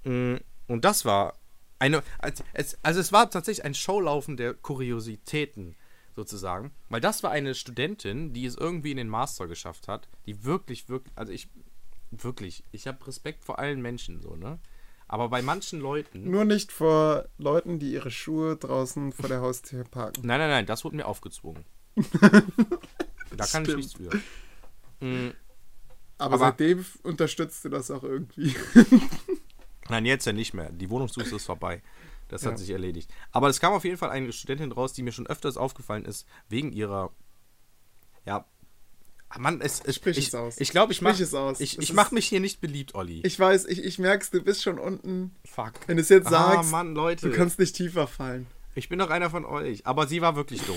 [0.05, 0.37] Mm,
[0.69, 1.35] und das war
[1.79, 2.03] eine.
[2.19, 2.45] Also,
[2.83, 5.77] es war tatsächlich ein Showlaufen der Kuriositäten,
[6.15, 6.71] sozusagen.
[6.89, 10.89] Weil das war eine Studentin, die es irgendwie in den Master geschafft hat, die wirklich,
[10.89, 11.13] wirklich.
[11.17, 11.49] Also, ich.
[12.17, 14.61] Wirklich, ich habe Respekt vor allen Menschen, so, ne?
[15.15, 16.29] Aber bei manchen Leuten.
[16.29, 20.27] Nur nicht vor Leuten, die ihre Schuhe draußen vor der Haustür parken.
[20.27, 21.65] Nein, nein, nein, das wurde mir aufgezwungen.
[22.21, 23.69] da kann Stimmt.
[23.69, 24.11] ich nichts für.
[24.99, 25.35] Mhm.
[26.19, 28.57] Aber, aber, seitdem unterstützt du das auch irgendwie.
[29.89, 30.73] Nein, jetzt ja nicht mehr.
[30.73, 31.81] Die Wohnungssuche ist vorbei.
[32.27, 32.51] Das ja.
[32.51, 33.09] hat sich erledigt.
[33.31, 36.27] Aber es kam auf jeden Fall eine Studentin raus, die mir schon öfters aufgefallen ist,
[36.49, 37.13] wegen ihrer.
[38.27, 38.47] Ja.
[39.37, 40.61] Mann, es, es Sprich ich, es aus.
[40.61, 41.23] Ich glaube, ich mache
[41.59, 43.21] Ich, ich mache mich hier nicht beliebt, Olli.
[43.25, 45.35] Ich weiß, ich, ich merk's, du bist schon unten.
[45.45, 45.73] Fuck.
[45.87, 47.29] Wenn du es jetzt ah, sagst, Mann, Leute.
[47.29, 48.47] du kannst nicht tiefer fallen.
[48.75, 49.87] Ich bin doch einer von euch.
[49.87, 50.77] Aber sie war wirklich dumm.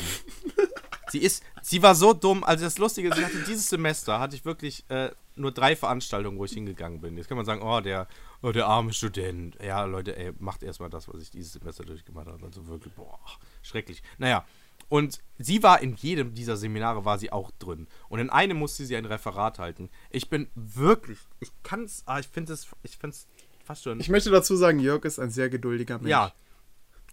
[1.10, 2.44] sie ist, sie war so dumm.
[2.44, 6.46] Also das Lustige, sie hatte dieses Semester, hatte ich wirklich, äh, nur drei Veranstaltungen, wo
[6.46, 7.18] ich hingegangen bin.
[7.18, 8.08] Jetzt kann man sagen, oh, der,
[8.42, 9.58] oh, der arme Student.
[9.64, 12.44] Ja, Leute, ey, macht erstmal das, was ich dieses Semester durchgemacht habe.
[12.46, 13.20] Also wirklich, boah,
[13.62, 14.02] schrecklich.
[14.18, 14.46] Naja,
[14.90, 17.88] und sie war in jedem dieser Seminare war sie auch drin.
[18.10, 19.90] Und in einem musste sie ein Referat halten.
[20.10, 23.28] Ich bin wirklich, ich kann es, ah, ich finde es, ich finde es
[23.64, 24.00] fast schon.
[24.00, 26.10] Ich möchte dazu sagen, Jörg ist ein sehr geduldiger Mensch.
[26.10, 26.32] Ja.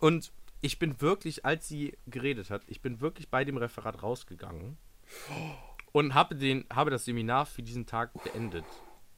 [0.00, 4.78] Und ich bin wirklich, als sie geredet hat, ich bin wirklich bei dem Referat rausgegangen
[5.92, 8.64] und habe, den, habe das Seminar für diesen Tag beendet.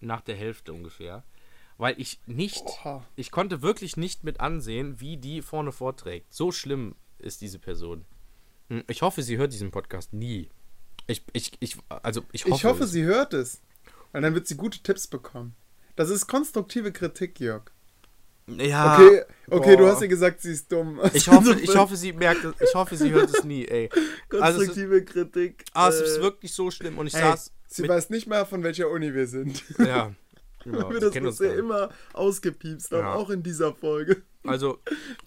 [0.01, 1.25] Nach der Hälfte ungefähr.
[1.79, 3.03] Weil ich nicht, Oha.
[3.17, 6.33] ich konnte wirklich nicht mit ansehen, wie die vorne vorträgt.
[6.33, 8.05] So schlimm ist diese Person.
[8.69, 10.49] Hm, ich hoffe, sie hört diesen Podcast nie.
[11.07, 13.61] Ich, ich, ich, also ich hoffe, ich hoffe sie hört es.
[14.13, 15.55] Weil dann wird sie gute Tipps bekommen.
[15.95, 17.71] Das ist konstruktive Kritik, Jörg.
[18.47, 18.95] Ja.
[18.95, 21.01] Okay, okay du hast ja gesagt, sie ist dumm.
[21.13, 23.89] Ich hoffe, ich hoffe, sie merkt es, ich hoffe, sie hört es nie, ey.
[24.29, 25.65] Konstruktive also, Kritik.
[25.73, 27.53] Ah, es ist äh, wirklich so schlimm und ich ey, saß.
[27.69, 29.65] Sie weiß nicht mal, von welcher Uni wir sind.
[29.79, 30.15] Ja.
[30.63, 33.15] Genau, wir das bisher immer ausgepiepst haben, ja.
[33.15, 34.23] auch in dieser Folge.
[34.45, 34.79] Also,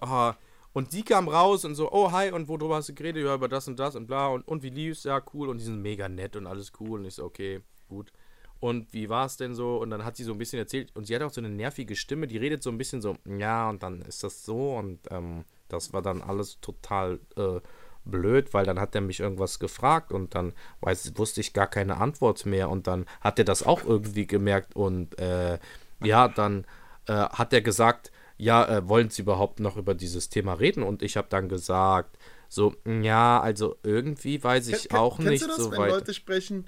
[0.02, 0.32] oh,
[0.74, 3.26] und sie kam raus und so, oh hi, und worüber hast du geredet?
[3.26, 4.28] Ja, über das und das und bla.
[4.28, 5.04] Und, und wie lief's?
[5.04, 5.50] Ja, cool.
[5.50, 7.00] Und die sind mega nett und alles cool.
[7.00, 8.12] Und ich so, okay, gut.
[8.60, 9.78] Und wie war es denn so?
[9.78, 10.92] Und dann hat sie so ein bisschen erzählt.
[10.96, 13.70] Und sie hat auch so eine nervige Stimme, die redet so ein bisschen so, ja,
[13.70, 14.76] und dann ist das so.
[14.76, 17.62] Und ähm, das war dann alles total äh,
[18.06, 21.98] blöd, weil dann hat er mich irgendwas gefragt und dann weiß, wusste ich gar keine
[21.98, 22.70] Antwort mehr.
[22.70, 24.76] Und dann hat er das auch irgendwie gemerkt.
[24.76, 25.58] Und äh,
[26.04, 26.66] ja, dann
[27.08, 30.82] äh, hat er gesagt, ja, äh, wollen Sie überhaupt noch über dieses Thema reden?
[30.82, 32.18] Und ich habe dann gesagt,
[32.48, 36.14] so, ja, also irgendwie weiß ich Ken, auch kennst nicht du das, so wenn Leute
[36.14, 36.68] sprechen,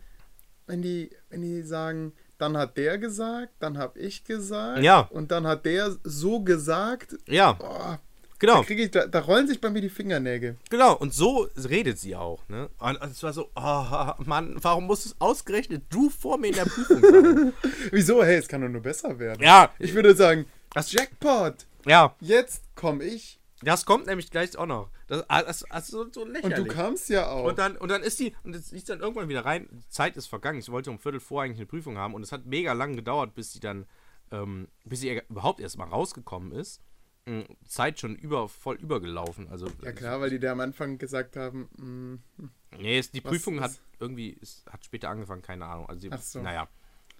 [0.67, 5.07] wenn die, wenn die sagen, dann hat der gesagt, dann habe ich gesagt, ja.
[5.11, 7.15] und dann hat der so gesagt.
[7.27, 7.53] Ja.
[7.53, 7.99] Boah,
[8.37, 8.63] genau.
[8.63, 10.57] Da, ich, da, da, rollen sich bei mir die Fingernägel.
[10.69, 12.47] Genau, und so redet sie auch.
[12.49, 12.69] Ne?
[12.79, 16.65] Und es war so, oh Mann, warum musst es ausgerechnet du vor mir in der
[16.65, 17.53] Prüfung sein?
[17.91, 18.23] Wieso?
[18.23, 19.41] Hey, es kann doch nur besser werden.
[19.41, 19.71] Ja.
[19.79, 21.67] Ich würde sagen, das Jackpot.
[21.85, 22.15] Ja.
[22.19, 23.39] Jetzt komme ich.
[23.63, 24.89] Das kommt nämlich gleich auch noch.
[25.07, 26.57] Das, ah, das, das, so, so lächerlich.
[26.57, 27.45] Und du kamst ja auch.
[27.45, 29.67] Und dann, und dann ist die, und jetzt liegt dann irgendwann wieder rein.
[29.71, 30.59] Die Zeit ist vergangen.
[30.59, 33.35] Ich wollte um Viertel vor eigentlich eine Prüfung haben und es hat mega lang gedauert,
[33.35, 33.85] bis sie dann,
[34.31, 36.81] ähm, bis sie überhaupt erst mal rausgekommen ist.
[37.25, 39.47] Mhm, Zeit schon über, voll übergelaufen.
[39.49, 41.69] Also, ja klar, weil die da am Anfang gesagt haben.
[41.77, 42.49] Mm,
[42.79, 43.61] nee, ist, die Prüfung ist?
[43.61, 45.87] hat irgendwie, ist, hat später angefangen, keine Ahnung.
[45.87, 46.41] Also sie, Ach so.
[46.41, 46.67] naja.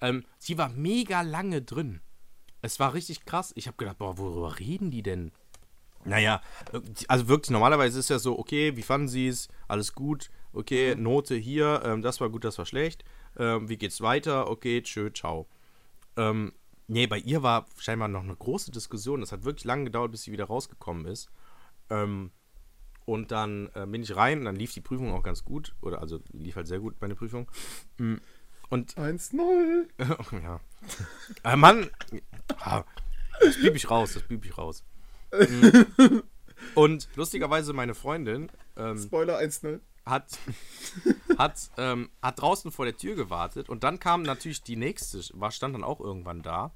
[0.01, 2.01] Ähm, sie war mega lange drin.
[2.61, 3.51] Es war richtig krass.
[3.55, 5.31] Ich habe gedacht, boah, worüber reden die denn?
[6.03, 6.41] Naja,
[7.07, 9.49] also wirklich, normalerweise ist ja so, okay, wie fanden sie es?
[9.67, 11.03] Alles gut, okay, mhm.
[11.03, 13.03] Note hier, ähm, das war gut, das war schlecht.
[13.37, 14.49] Ähm, wie geht's weiter?
[14.49, 15.47] Okay, tschö, ciao.
[16.17, 16.53] Ähm,
[16.87, 19.21] nee, bei ihr war scheinbar noch eine große Diskussion.
[19.21, 21.29] Das hat wirklich lange gedauert, bis sie wieder rausgekommen ist.
[21.89, 22.31] Ähm,
[23.05, 25.75] und dann äh, bin ich rein und dann lief die Prüfung auch ganz gut.
[25.81, 27.49] Oder also lief halt sehr gut meine Prüfung.
[27.97, 28.15] Mm,
[28.69, 29.87] und 1-0.
[30.43, 30.59] ja.
[31.43, 31.89] äh, Mann,
[32.59, 32.83] ah,
[33.39, 34.83] das blieb ich raus, das blieb ich raus.
[35.31, 36.23] Mhm.
[36.75, 38.51] Und lustigerweise meine Freundin.
[38.75, 39.79] Ähm, Spoiler 1-0.
[40.05, 40.39] Hat,
[41.37, 45.51] hat, ähm, hat draußen vor der Tür gewartet und dann kam natürlich die nächste, war,
[45.51, 46.73] stand dann auch irgendwann da,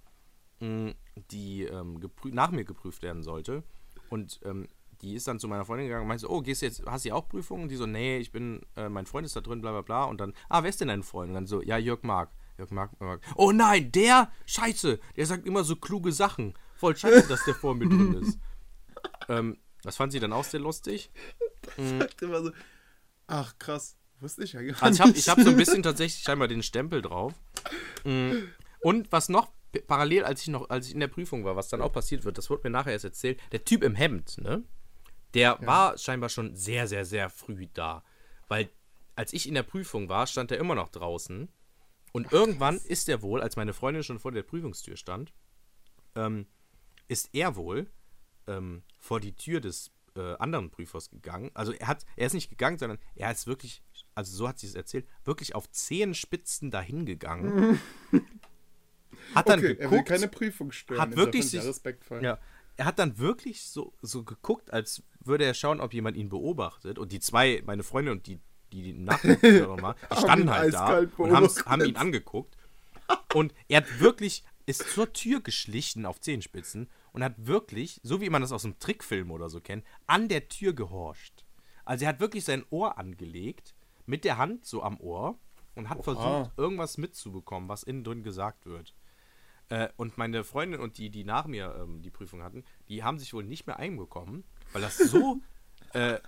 [0.59, 0.93] mh,
[1.31, 3.63] die ähm, nach mir geprüft werden sollte.
[4.09, 4.67] Und ähm,
[5.01, 7.05] die ist dann zu meiner Freundin gegangen und meinte so, oh, gehst du jetzt, hast
[7.05, 7.63] du auch Prüfungen?
[7.63, 10.03] Und die so, nee, ich bin, äh, mein Freund ist da drin, bla bla bla.
[10.05, 11.29] Und dann, ah, wer ist denn dein Freund?
[11.29, 12.29] Und dann so, ja, Jörg Mark.
[12.57, 13.21] Jörg Mark, Mark.
[13.35, 16.53] Oh nein, der, scheiße, der sagt immer so kluge Sachen.
[16.75, 18.39] Voll scheiße, dass der vor mir drin ist.
[19.27, 21.11] Ähm, das fand sie dann auch sehr lustig.
[21.77, 21.99] Mhm.
[21.99, 22.51] Sagt immer so,
[23.27, 24.81] ach krass, wusste ich ja gar nicht.
[24.81, 27.33] Also ich habe ich hab so ein bisschen tatsächlich scheinbar den Stempel drauf.
[28.03, 28.49] Mhm.
[28.79, 29.51] Und was noch
[29.87, 32.37] parallel, als ich noch, als ich in der Prüfung war, was dann auch passiert wird,
[32.37, 34.63] das wurde mir nachher erst erzählt, der Typ im Hemd, ne?
[35.33, 35.67] Der ja.
[35.67, 38.03] war scheinbar schon sehr, sehr, sehr früh da.
[38.47, 38.69] Weil
[39.15, 41.49] als ich in der Prüfung war, stand er immer noch draußen.
[42.15, 45.33] Und irgendwann ist er wohl, als meine Freundin schon vor der Prüfungstür stand,
[46.15, 46.47] ähm,
[47.09, 47.91] ist er wohl
[48.47, 51.51] ähm, vor die Tür des äh, anderen Prüfers gegangen.
[51.53, 54.67] Also er hat, er ist nicht gegangen, sondern er ist wirklich, also so hat sie
[54.67, 57.81] es erzählt, wirklich auf Zehenspitzen dahin gegangen.
[59.35, 61.01] hat dann okay, geguckt, er will keine Prüfung stellen.
[61.01, 61.61] Hat wirklich sich,
[62.21, 62.39] ja,
[62.77, 66.97] er hat dann wirklich so, so geguckt, als würde er schauen, ob jemand ihn beobachtet.
[66.97, 68.39] Und die zwei, meine Freunde und die,
[68.71, 71.33] die, die Nachbarn, die standen halt da und
[71.65, 72.57] haben ihn angeguckt.
[73.33, 78.29] Und er hat wirklich, ist zur Tür geschlichen auf Zehenspitzen und hat wirklich, so wie
[78.29, 81.45] man das aus einem Trickfilm oder so kennt, an der Tür gehorcht.
[81.83, 85.37] Also er hat wirklich sein Ohr angelegt, mit der Hand so am Ohr
[85.75, 86.03] und hat Oha.
[86.03, 88.95] versucht, irgendwas mitzubekommen, was innen drin gesagt wird.
[89.69, 93.17] Äh, und meine Freundin und die, die nach mir ähm, die Prüfung hatten, die haben
[93.17, 94.43] sich wohl nicht mehr einbekommen,
[94.73, 95.41] weil das so
[95.93, 96.19] äh,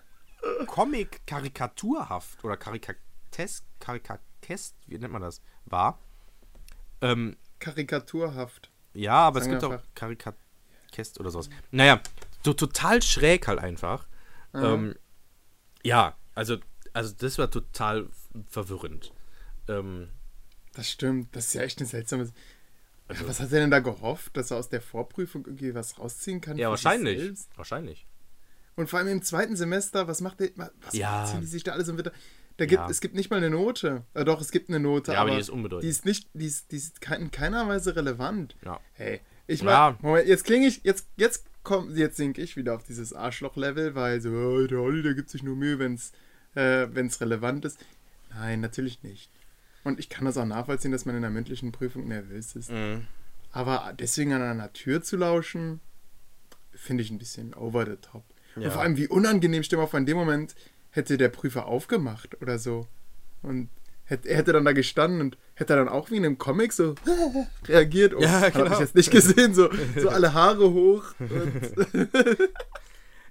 [0.68, 6.00] Comic-karikaturhaft oder karikatesk, karikakest, wie nennt man das, war,
[7.02, 8.72] Ähm, Karikaturhaft.
[8.94, 11.50] Ja, aber Sagen es gibt auch Karikatkäst oder sowas.
[11.72, 12.02] Naja,
[12.44, 14.08] so total schräg halt einfach.
[14.54, 14.96] Ähm,
[15.84, 16.58] ja, also,
[16.94, 18.08] also das war total
[18.48, 19.14] verwirrend.
[19.68, 20.10] Ähm,
[20.74, 22.32] das stimmt, das ist ja echt eine seltsame.
[23.08, 26.42] Also, was hat er denn da gehofft, dass er aus der Vorprüfung irgendwie was rausziehen
[26.42, 26.58] kann?
[26.58, 27.34] Ja, wahrscheinlich.
[27.56, 28.06] Wahrscheinlich.
[28.78, 31.26] Und vor allem im zweiten Semester, was macht der, was ja.
[31.26, 32.14] ziehen die sich da alles im Winter?
[32.58, 32.90] Da gibt, ja.
[32.90, 34.04] Es gibt nicht mal eine Note.
[34.14, 35.12] Äh, doch, es gibt eine Note.
[35.14, 35.84] Ja, aber, die ist unbedeutend.
[35.84, 38.56] Die ist nicht, die ist, die ist in keiner Weise relevant.
[38.64, 38.80] Ja.
[38.94, 40.20] Hey, ich meine, ja.
[40.20, 44.30] jetzt klinge ich, jetzt, jetzt komm, jetzt sinke ich wieder auf dieses Arschloch-Level, weil so,
[44.30, 46.12] oh, der Olli, der gibt sich nur Mühe, wenn es
[46.56, 46.88] äh,
[47.22, 47.78] relevant ist.
[48.30, 49.30] Nein, natürlich nicht.
[49.84, 52.72] Und ich kann das auch nachvollziehen, dass man in einer mündlichen Prüfung nervös ist.
[52.72, 53.08] Mhm.
[53.52, 55.80] Aber deswegen an einer Tür zu lauschen,
[56.74, 58.24] finde ich ein bisschen over the top.
[58.58, 58.68] Ja.
[58.68, 60.56] Und vor allem, wie unangenehm, stell mal vor, in dem Moment
[60.90, 62.88] hätte der Prüfer aufgemacht oder so.
[63.42, 63.70] Und
[64.04, 66.96] hätte, er hätte dann da gestanden und hätte dann auch wie in einem Comic so
[67.68, 68.14] reagiert.
[68.16, 68.66] Oh, ja, genau.
[68.66, 71.04] Habe ich jetzt nicht gesehen, so, so alle Haare hoch.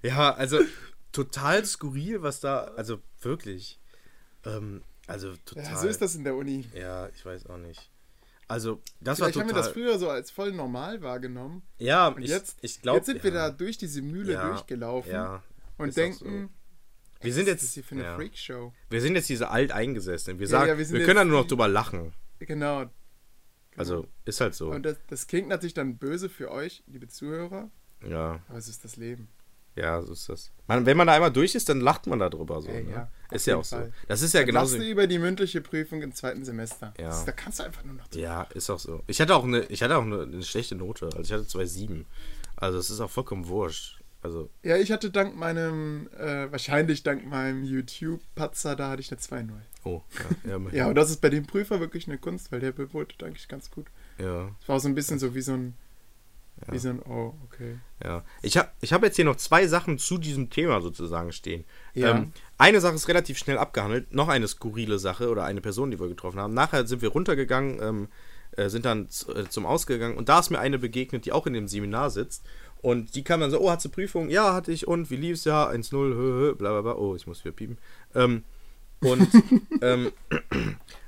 [0.01, 0.59] ja, also
[1.11, 3.79] total skurril, was da, also wirklich.
[4.45, 5.63] Ähm, also total.
[5.63, 6.65] Ja, so ist das in der Uni.
[6.73, 7.89] Ja, ich weiß auch nicht.
[8.47, 9.41] Also, das Vielleicht war total...
[9.41, 11.63] haben wir das früher so als voll normal wahrgenommen.
[11.79, 12.97] Ja, und ich, jetzt, ich glaube.
[12.97, 13.23] Jetzt sind ja.
[13.25, 15.43] wir da durch diese Mühle ja, durchgelaufen ja,
[15.77, 17.23] und denken, so.
[17.25, 18.15] wir sind jetzt ist hier für eine ja.
[18.15, 18.71] Freakshow.
[18.89, 20.39] Wir sind jetzt diese Alteingesessenen.
[20.39, 22.13] Wir sagen, wir, wir können dann nur noch drüber lachen.
[22.39, 22.79] Genau.
[22.79, 22.91] genau.
[23.75, 24.71] Also, ist halt so.
[24.71, 27.69] Und das, das klingt natürlich dann böse für euch, liebe Zuhörer.
[28.07, 28.39] Ja.
[28.47, 29.27] Aber es ist das Leben.
[29.77, 30.51] Ja, so ist das.
[30.67, 32.69] Man, wenn man da einmal durch ist, dann lacht man darüber so.
[32.69, 32.91] Ey, ne?
[32.91, 33.85] ja, ist ja auch Fall.
[33.85, 33.91] so.
[34.07, 34.65] Das ist ja genau.
[34.65, 36.93] du über die mündliche Prüfung im zweiten Semester.
[36.97, 37.09] Ja.
[37.09, 38.05] Das, da kannst du einfach nur noch.
[38.13, 39.03] Ja, ist auch so.
[39.05, 41.05] Ich hatte auch eine, ich hatte auch eine, eine schlechte Note.
[41.05, 42.05] Also ich hatte 2,7.
[42.55, 44.01] Also es ist auch vollkommen wurscht.
[44.23, 44.49] Also.
[44.63, 49.51] Ja, ich hatte dank meinem, äh, wahrscheinlich dank meinem YouTube-Patzer, da hatte ich eine 2,0.
[49.83, 50.01] Oh,
[50.43, 50.57] ja.
[50.57, 53.47] Ja, ja, und das ist bei dem Prüfer wirklich eine Kunst, weil der bewertet eigentlich
[53.47, 53.85] ganz gut.
[54.17, 54.49] Ja.
[54.59, 55.75] Es war so ein bisschen so wie so ein
[56.65, 56.73] ja.
[56.73, 57.77] Wie so ein, oh, okay.
[58.03, 58.23] Ja.
[58.41, 61.65] Ich habe ich hab jetzt hier noch zwei Sachen zu diesem Thema sozusagen stehen.
[61.93, 62.11] Ja.
[62.11, 65.99] Ähm, eine Sache ist relativ schnell abgehandelt, noch eine skurrile Sache oder eine Person, die
[65.99, 66.53] wir getroffen haben.
[66.53, 68.07] Nachher sind wir runtergegangen, ähm,
[68.51, 71.53] äh, sind dann äh, zum Ausgegangen und da ist mir eine begegnet, die auch in
[71.53, 72.43] dem Seminar sitzt.
[72.81, 74.29] Und die kam dann so, oh, hat sie Prüfung?
[74.29, 74.87] Ja, hatte ich.
[74.87, 75.45] Und wie lief's?
[75.45, 76.95] Ja, 1-0, bla bla bla.
[76.95, 77.77] Oh, ich muss wieder piepen.
[78.13, 78.43] Ähm,
[79.01, 79.27] und
[79.81, 80.11] ähm,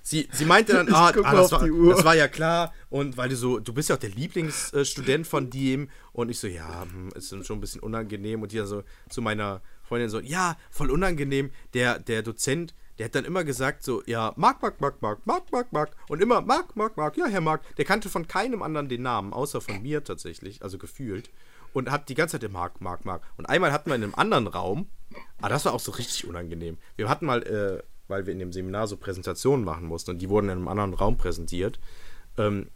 [0.10, 2.74] sie, sie meinte dann, ah, ah das, war, das, war, ja klar.
[2.90, 5.90] Und weil du so, du bist ja auch der Lieblingsstudent von dem.
[6.12, 8.42] Und ich so, ja, hm, ist schon ein bisschen unangenehm.
[8.42, 11.52] Und die dann so zu meiner Freundin so, ja, voll unangenehm.
[11.74, 15.52] Der, der Dozent, der hat dann immer gesagt so, ja, Mark, Mark, Mark, Mark, Mark,
[15.52, 15.96] Mark, Mark.
[16.10, 17.62] Und immer Mark, Mark, Mark, ja, Herr Mark.
[17.78, 21.30] Der kannte von keinem anderen den Namen, außer von mir tatsächlich, also gefühlt.
[21.72, 23.22] Und hat die ganze Zeit den Mark, Mark, Mark.
[23.38, 24.88] Und einmal hatten wir in einem anderen Raum,
[25.42, 26.78] Ah, das war auch so richtig unangenehm.
[26.96, 30.30] Wir hatten mal, äh, weil wir in dem Seminar so Präsentationen machen mussten und die
[30.30, 31.80] wurden in einem anderen Raum präsentiert.
[32.38, 32.68] Ähm,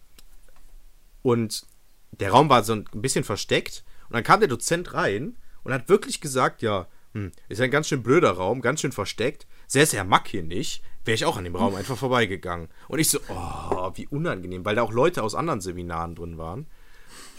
[1.21, 1.65] und
[2.11, 5.89] der Raum war so ein bisschen versteckt und dann kam der Dozent rein und hat
[5.89, 9.47] wirklich gesagt, ja, hm, ist ein ganz schön blöder Raum, ganz schön versteckt.
[9.67, 12.69] Säße Herr Mack hier nicht, wäre ich auch an dem Raum einfach vorbeigegangen.
[12.87, 16.67] Und ich so, oh, wie unangenehm, weil da auch Leute aus anderen Seminaren drin waren.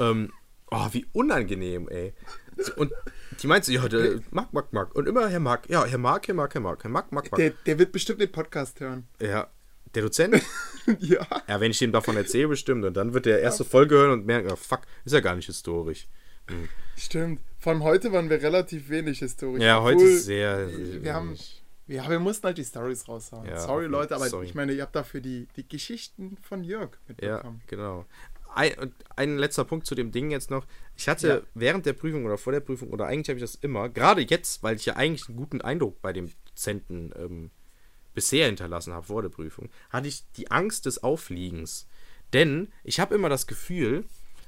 [0.01, 0.33] Ähm,
[0.71, 2.15] oh, wie unangenehm, ey.
[2.77, 2.93] Und
[3.43, 4.95] die meinte so, ja, der Mark, Mark, Mark.
[4.95, 5.69] Und immer Herr Mark.
[5.69, 7.39] Ja, Herr Mark, Herr Mark, Herr Mark, Herr Mark, Mark, Mark.
[7.39, 9.07] Der, der wird bestimmt den Podcast hören.
[9.21, 9.49] Ja.
[9.95, 10.43] Der Dozent?
[10.99, 11.27] ja.
[11.47, 12.85] Ja, wenn ich ihm davon erzähle, bestimmt.
[12.85, 13.69] Und dann wird der erste ja.
[13.69, 16.09] Folge hören und merken, oh, fuck, ist ja gar nicht historisch.
[16.49, 16.69] Hm.
[16.97, 17.41] Stimmt.
[17.59, 19.63] Von heute waren wir relativ wenig historisch.
[19.63, 20.69] Ja, heute ist sehr.
[21.03, 21.37] Wir haben.
[21.87, 23.47] Ja, wir mussten halt die Stories raushauen.
[23.47, 24.47] Ja, sorry, Leute, aber sorry.
[24.47, 27.61] ich meine, ihr habt dafür die, die Geschichten von Jörg mitbekommen.
[27.61, 28.07] Ja, genau
[28.57, 30.67] ein, ein, letzter Punkt zu dem Ding jetzt noch.
[30.97, 31.41] Ich hatte ja.
[31.55, 34.63] während der Prüfung oder vor der Prüfung, oder eigentlich habe ich das immer, gerade jetzt,
[34.63, 37.51] weil ich ja eigentlich einen guten Eindruck bei dem Dozenten ähm,
[38.15, 41.87] bisher hinterlassen habe vor der Prüfung, hatte ich die Angst des Auffliegens.
[42.33, 44.05] Denn ich habe immer das Gefühl,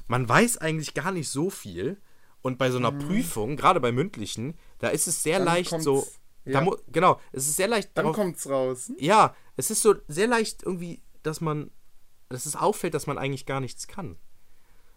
[0.09, 1.99] man weiß eigentlich gar nicht so viel.
[2.43, 3.01] Und bei so einer mhm.
[3.01, 6.07] Prüfung, gerade bei mündlichen, da ist es sehr Dann leicht so.
[6.45, 6.65] Ja.
[6.93, 7.91] genau, es ist sehr leicht.
[7.95, 8.93] Dann kommt es raus.
[8.99, 11.73] Ja, es ist so sehr leicht irgendwie, dass man
[12.29, 14.17] dass es auffällt, dass man eigentlich gar nichts kann.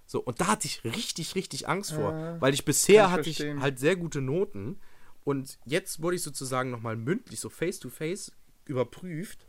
[0.05, 3.23] So, und da hatte ich richtig, richtig Angst vor, äh, weil ich bisher ich hatte
[3.25, 3.57] verstehen.
[3.57, 4.79] ich halt sehr gute Noten
[5.23, 8.31] und jetzt wurde ich sozusagen nochmal mündlich, so face to face
[8.65, 9.45] überprüft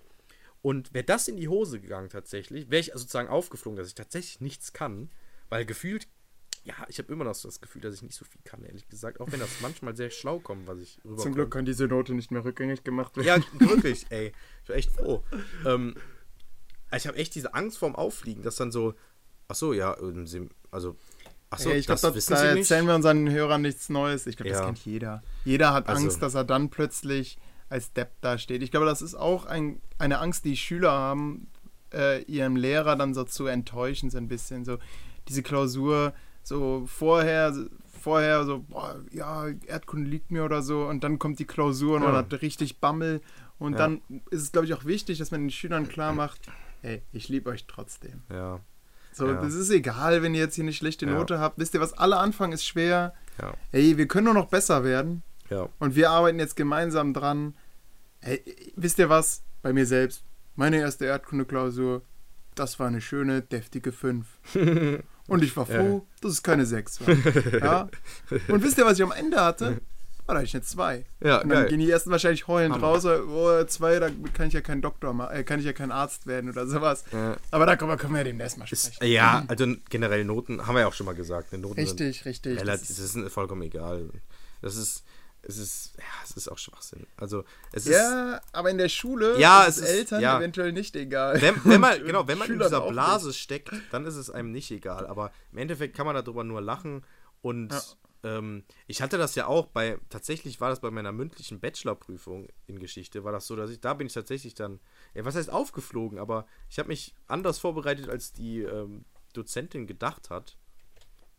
[0.61, 4.43] und wäre das in die Hose gegangen tatsächlich, wäre ich sozusagen aufgeflogen, dass ich tatsächlich
[4.43, 5.11] nichts kann,
[5.49, 6.07] weil gefühlt,
[6.65, 8.87] ja, ich habe immer noch so das Gefühl, dass ich nicht so viel kann, ehrlich
[8.89, 11.23] gesagt, auch wenn das manchmal sehr schlau kommt, was ich rüberkomme.
[11.23, 13.45] Zum Glück kann diese Note nicht mehr rückgängig gemacht werden.
[13.59, 14.35] Ja, wirklich, ey.
[14.65, 15.25] Ich war echt froh.
[15.65, 15.95] ähm,
[16.97, 18.95] ich habe echt diese Angst vorm Auffliegen, dass dann so,
[19.49, 19.97] ach so, ja,
[20.71, 20.97] also,
[21.51, 24.27] ach so, ja, ich glaube, das, da erzählen wir unseren Hörern nichts Neues.
[24.27, 24.57] Ich glaube, ja.
[24.57, 25.23] das kennt jeder.
[25.45, 27.39] Jeder hat also, Angst, dass er dann plötzlich
[27.69, 28.63] als Depp dasteht.
[28.63, 31.49] Ich glaube, das ist auch ein, eine Angst, die Schüler haben,
[31.93, 34.65] äh, ihrem Lehrer dann so zu enttäuschen, so ein bisschen.
[34.65, 34.79] So
[35.29, 36.13] diese Klausur,
[36.43, 37.55] so vorher,
[38.01, 42.03] vorher so, boah, ja, Erdkunde liegt mir oder so, und dann kommt die Klausur und
[42.03, 42.09] ja.
[42.09, 43.21] man hat richtig Bammel.
[43.59, 43.79] Und ja.
[43.79, 46.41] dann ist es, glaube ich, auch wichtig, dass man den Schülern klar macht,
[46.83, 48.23] hey, ich liebe euch trotzdem.
[48.31, 48.61] Ja.
[49.13, 49.41] So, ja.
[49.41, 51.59] das ist egal, wenn ihr jetzt hier eine schlechte Note habt.
[51.59, 53.15] Wisst ihr was, alle Anfang ist schwer.
[53.41, 53.55] Ja.
[53.73, 55.23] Hey, wir können nur noch besser werden.
[55.49, 55.69] Ja.
[55.79, 57.55] Und wir arbeiten jetzt gemeinsam dran.
[58.21, 58.43] Hey,
[58.77, 59.43] wisst ihr was?
[59.63, 60.25] Bei mir selbst.
[60.55, 62.03] Meine erste Erdkunde-Klausur,
[62.55, 64.27] das war eine schöne, deftige 5.
[65.27, 66.19] Und ich war froh, ja.
[66.21, 67.61] dass es keine 6 war.
[67.61, 67.89] Ja?
[68.49, 69.81] Und wisst ihr, was ich am Ende hatte?
[70.31, 71.05] War da ich eine 2.
[71.25, 71.69] Ja, und dann geil.
[71.71, 72.87] gehen die ersten wahrscheinlich heulend Hammer.
[72.87, 76.29] raus, oh, 2, da kann ich ja kein Doktor äh, kann ich ja kein Arzt
[76.29, 77.03] werden oder sowas.
[77.11, 77.37] Ja.
[77.51, 78.93] Aber da können wir, können wir demnächst mal sprechen.
[79.01, 81.53] Ist, ja, also generell Noten, haben wir ja auch schon mal gesagt.
[81.53, 82.61] Noten richtig, richtig.
[82.61, 84.09] Relativ, das, ist, das ist vollkommen egal.
[84.63, 85.03] Das ist,
[85.43, 87.09] es ist, ja, es ist auch Schwachsinn.
[87.17, 87.97] Also, es ist.
[87.97, 90.39] Ja, aber in der Schule ja, ist es Eltern ja.
[90.39, 91.43] eventuell nicht egal.
[91.43, 94.71] Wenn, wenn man, genau, wenn man in dieser Blase steckt, dann ist es einem nicht
[94.71, 95.09] egal.
[95.09, 97.03] Aber im Endeffekt kann man darüber nur lachen.
[97.43, 97.81] Und ja.
[98.23, 102.79] Ähm, ich hatte das ja auch bei, tatsächlich war das bei meiner mündlichen Bachelorprüfung in
[102.79, 104.81] Geschichte, war das so, dass ich, da bin ich tatsächlich dann,
[105.15, 110.31] ja, was heißt aufgeflogen, aber ich habe mich anders vorbereitet, als die ähm, Dozentin gedacht
[110.31, 110.57] hat.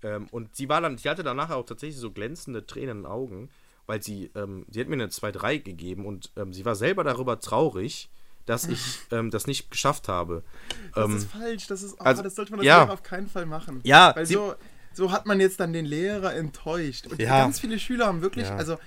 [0.03, 3.05] Ähm, und sie war dann, sie hatte danach auch tatsächlich so glänzende Tränen in den
[3.05, 3.49] Augen
[3.91, 7.39] weil sie, ähm, sie hat mir eine 2-3 gegeben und ähm, sie war selber darüber
[7.39, 8.09] traurig,
[8.45, 10.43] dass ich ähm, das nicht geschafft habe.
[10.95, 13.27] Das ähm, ist falsch, das ist, oh, also, das sollte man das ja, auf keinen
[13.27, 13.81] Fall machen.
[13.83, 14.55] Ja, weil so,
[14.93, 17.07] so hat man jetzt dann den Lehrer enttäuscht.
[17.07, 17.39] Und ja.
[17.39, 18.55] ganz viele Schüler haben wirklich, ja.
[18.55, 18.77] also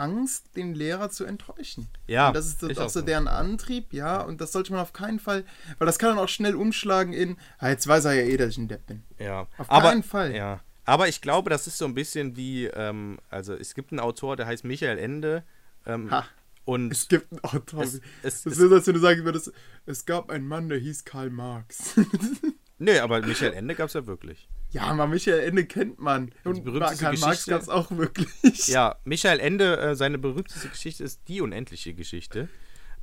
[0.00, 1.88] Angst, den Lehrer zu enttäuschen.
[2.06, 2.28] Ja.
[2.28, 4.20] Und das ist auch, auch so deren Antrieb, ja.
[4.22, 5.44] Und das sollte man auf keinen Fall,
[5.78, 8.50] weil das kann dann auch schnell umschlagen in, ah, jetzt weiß er ja eh, dass
[8.50, 9.02] ich ein Depp bin.
[9.18, 9.46] Ja.
[9.58, 10.34] Auf keinen Aber, Fall.
[10.34, 10.60] Ja.
[10.86, 14.36] Aber ich glaube, das ist so ein bisschen wie, ähm, also es gibt einen Autor,
[14.36, 15.44] der heißt Michael Ende.
[15.86, 16.24] Ähm, ha.
[16.64, 17.82] Und es gibt einen Autor.
[17.82, 19.52] Es, es, das ist, als wenn du sagen würdest,
[19.86, 21.98] es gab einen Mann, der hieß Karl Marx.
[22.78, 24.48] nee, aber Michael Ende gab es ja wirklich.
[24.72, 26.32] Ja, aber Michael Ende kennt man.
[26.44, 28.68] Und Karl Geschichte, Marx gab es auch wirklich.
[28.68, 32.48] Ja, Michael Ende, äh, seine berühmteste Geschichte ist die unendliche Geschichte.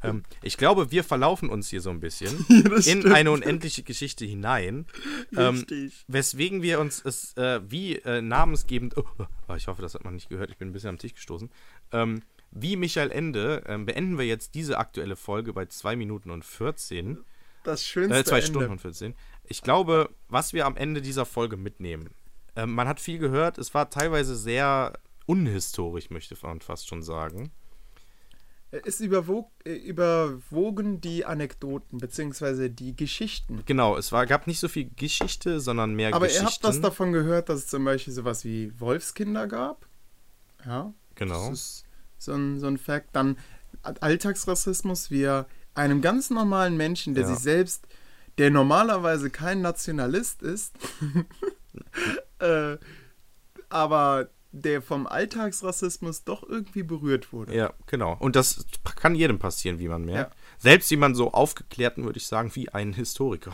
[0.03, 3.07] Ähm, ich glaube, wir verlaufen uns hier so ein bisschen in stimmt.
[3.07, 4.85] eine unendliche Geschichte hinein.
[5.35, 5.65] Ähm,
[6.07, 8.95] weswegen wir uns es äh, wie äh, namensgebend.
[8.97, 9.03] Oh,
[9.47, 10.51] oh, ich hoffe, das hat man nicht gehört.
[10.51, 11.49] Ich bin ein bisschen am Tisch gestoßen.
[11.91, 16.45] Ähm, wie Michael Ende ähm, beenden wir jetzt diese aktuelle Folge bei 2 Minuten und
[16.45, 17.17] 14.
[17.67, 18.17] Das schönste.
[18.17, 19.13] Äh, 2 Stunden und 14.
[19.43, 22.11] Ich glaube, was wir am Ende dieser Folge mitnehmen.
[22.55, 23.57] Ähm, man hat viel gehört.
[23.57, 24.93] Es war teilweise sehr
[25.25, 27.51] unhistorisch, möchte man fast schon sagen.
[28.71, 32.69] Es überwog, äh, überwogen die Anekdoten bzw.
[32.69, 33.63] die Geschichten.
[33.65, 36.45] Genau, es war, gab nicht so viel Geschichte, sondern mehr Aber Geschichten.
[36.45, 39.85] Aber ihr habt was davon gehört, dass es zum Beispiel sowas wie Wolfskinder gab.
[40.65, 40.93] Ja.
[41.15, 41.49] Genau.
[41.49, 41.85] Das ist
[42.17, 43.13] so ein, so ein Fakt.
[43.13, 43.37] Dann
[43.81, 45.47] Alltagsrassismus, wie er
[45.77, 47.29] einem ganz normalen Menschen, der ja.
[47.29, 47.87] sich selbst,
[48.37, 50.75] der normalerweise kein Nationalist ist,
[52.39, 52.77] äh,
[53.69, 57.55] aber der vom Alltagsrassismus doch irgendwie berührt wurde.
[57.55, 58.15] Ja, genau.
[58.19, 58.65] Und das
[58.95, 60.33] kann jedem passieren, wie man merkt.
[60.33, 60.39] Ja.
[60.57, 63.51] Selbst jemand so aufgeklärten, würde ich sagen, wie ein Historiker.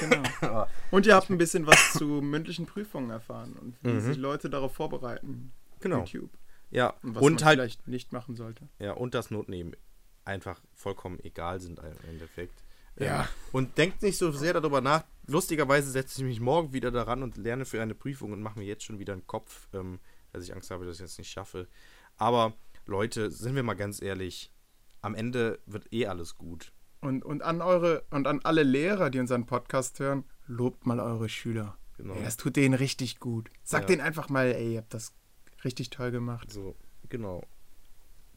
[0.00, 0.66] Genau.
[0.90, 4.00] und ihr habt ein bisschen was zu mündlichen Prüfungen erfahren und wie mhm.
[4.00, 5.52] sich Leute darauf vorbereiten.
[5.80, 5.98] Genau.
[5.98, 6.30] YouTube.
[6.70, 8.68] Ja, und was und man halt, vielleicht nicht machen sollte.
[8.78, 9.74] Ja, und das Notnehmen
[10.24, 12.62] einfach vollkommen egal sind im Endeffekt.
[12.96, 13.28] Ja.
[13.52, 15.04] Und denkt nicht so sehr darüber nach.
[15.26, 18.64] Lustigerweise setze ich mich morgen wieder daran und lerne für eine Prüfung und mache mir
[18.64, 20.00] jetzt schon wieder einen Kopf, ähm,
[20.32, 21.68] dass ich Angst habe, dass ich das nicht schaffe.
[22.16, 22.54] Aber
[22.86, 24.52] Leute, sind wir mal ganz ehrlich,
[25.02, 26.72] am Ende wird eh alles gut.
[27.00, 31.28] Und, und an eure und an alle Lehrer, die unseren Podcast hören, lobt mal eure
[31.28, 31.78] Schüler.
[31.96, 32.14] Genau.
[32.14, 33.50] Ey, das tut denen richtig gut.
[33.62, 33.96] Sagt ja.
[33.96, 35.14] denen einfach mal, ey, ihr habt das
[35.64, 36.50] richtig toll gemacht.
[36.50, 36.76] So,
[37.08, 37.42] genau.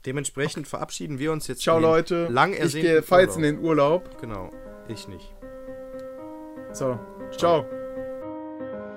[0.06, 0.70] Dementsprechend okay.
[0.70, 1.62] verabschieden wir uns jetzt.
[1.62, 2.28] Ciao, Leute.
[2.30, 4.20] Lang ich gehe falls in den Urlaub.
[4.20, 4.52] Genau.
[4.88, 5.34] Ich nicht.
[6.74, 7.00] So,
[7.38, 7.66] ciao.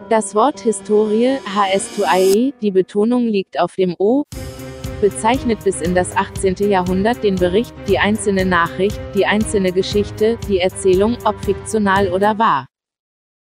[0.09, 4.24] Das Wort Historie, HS2IE, die Betonung liegt auf dem O,
[5.00, 6.70] bezeichnet bis in das 18.
[6.70, 12.66] Jahrhundert den Bericht, die einzelne Nachricht, die einzelne Geschichte, die Erzählung, ob fiktional oder wahr.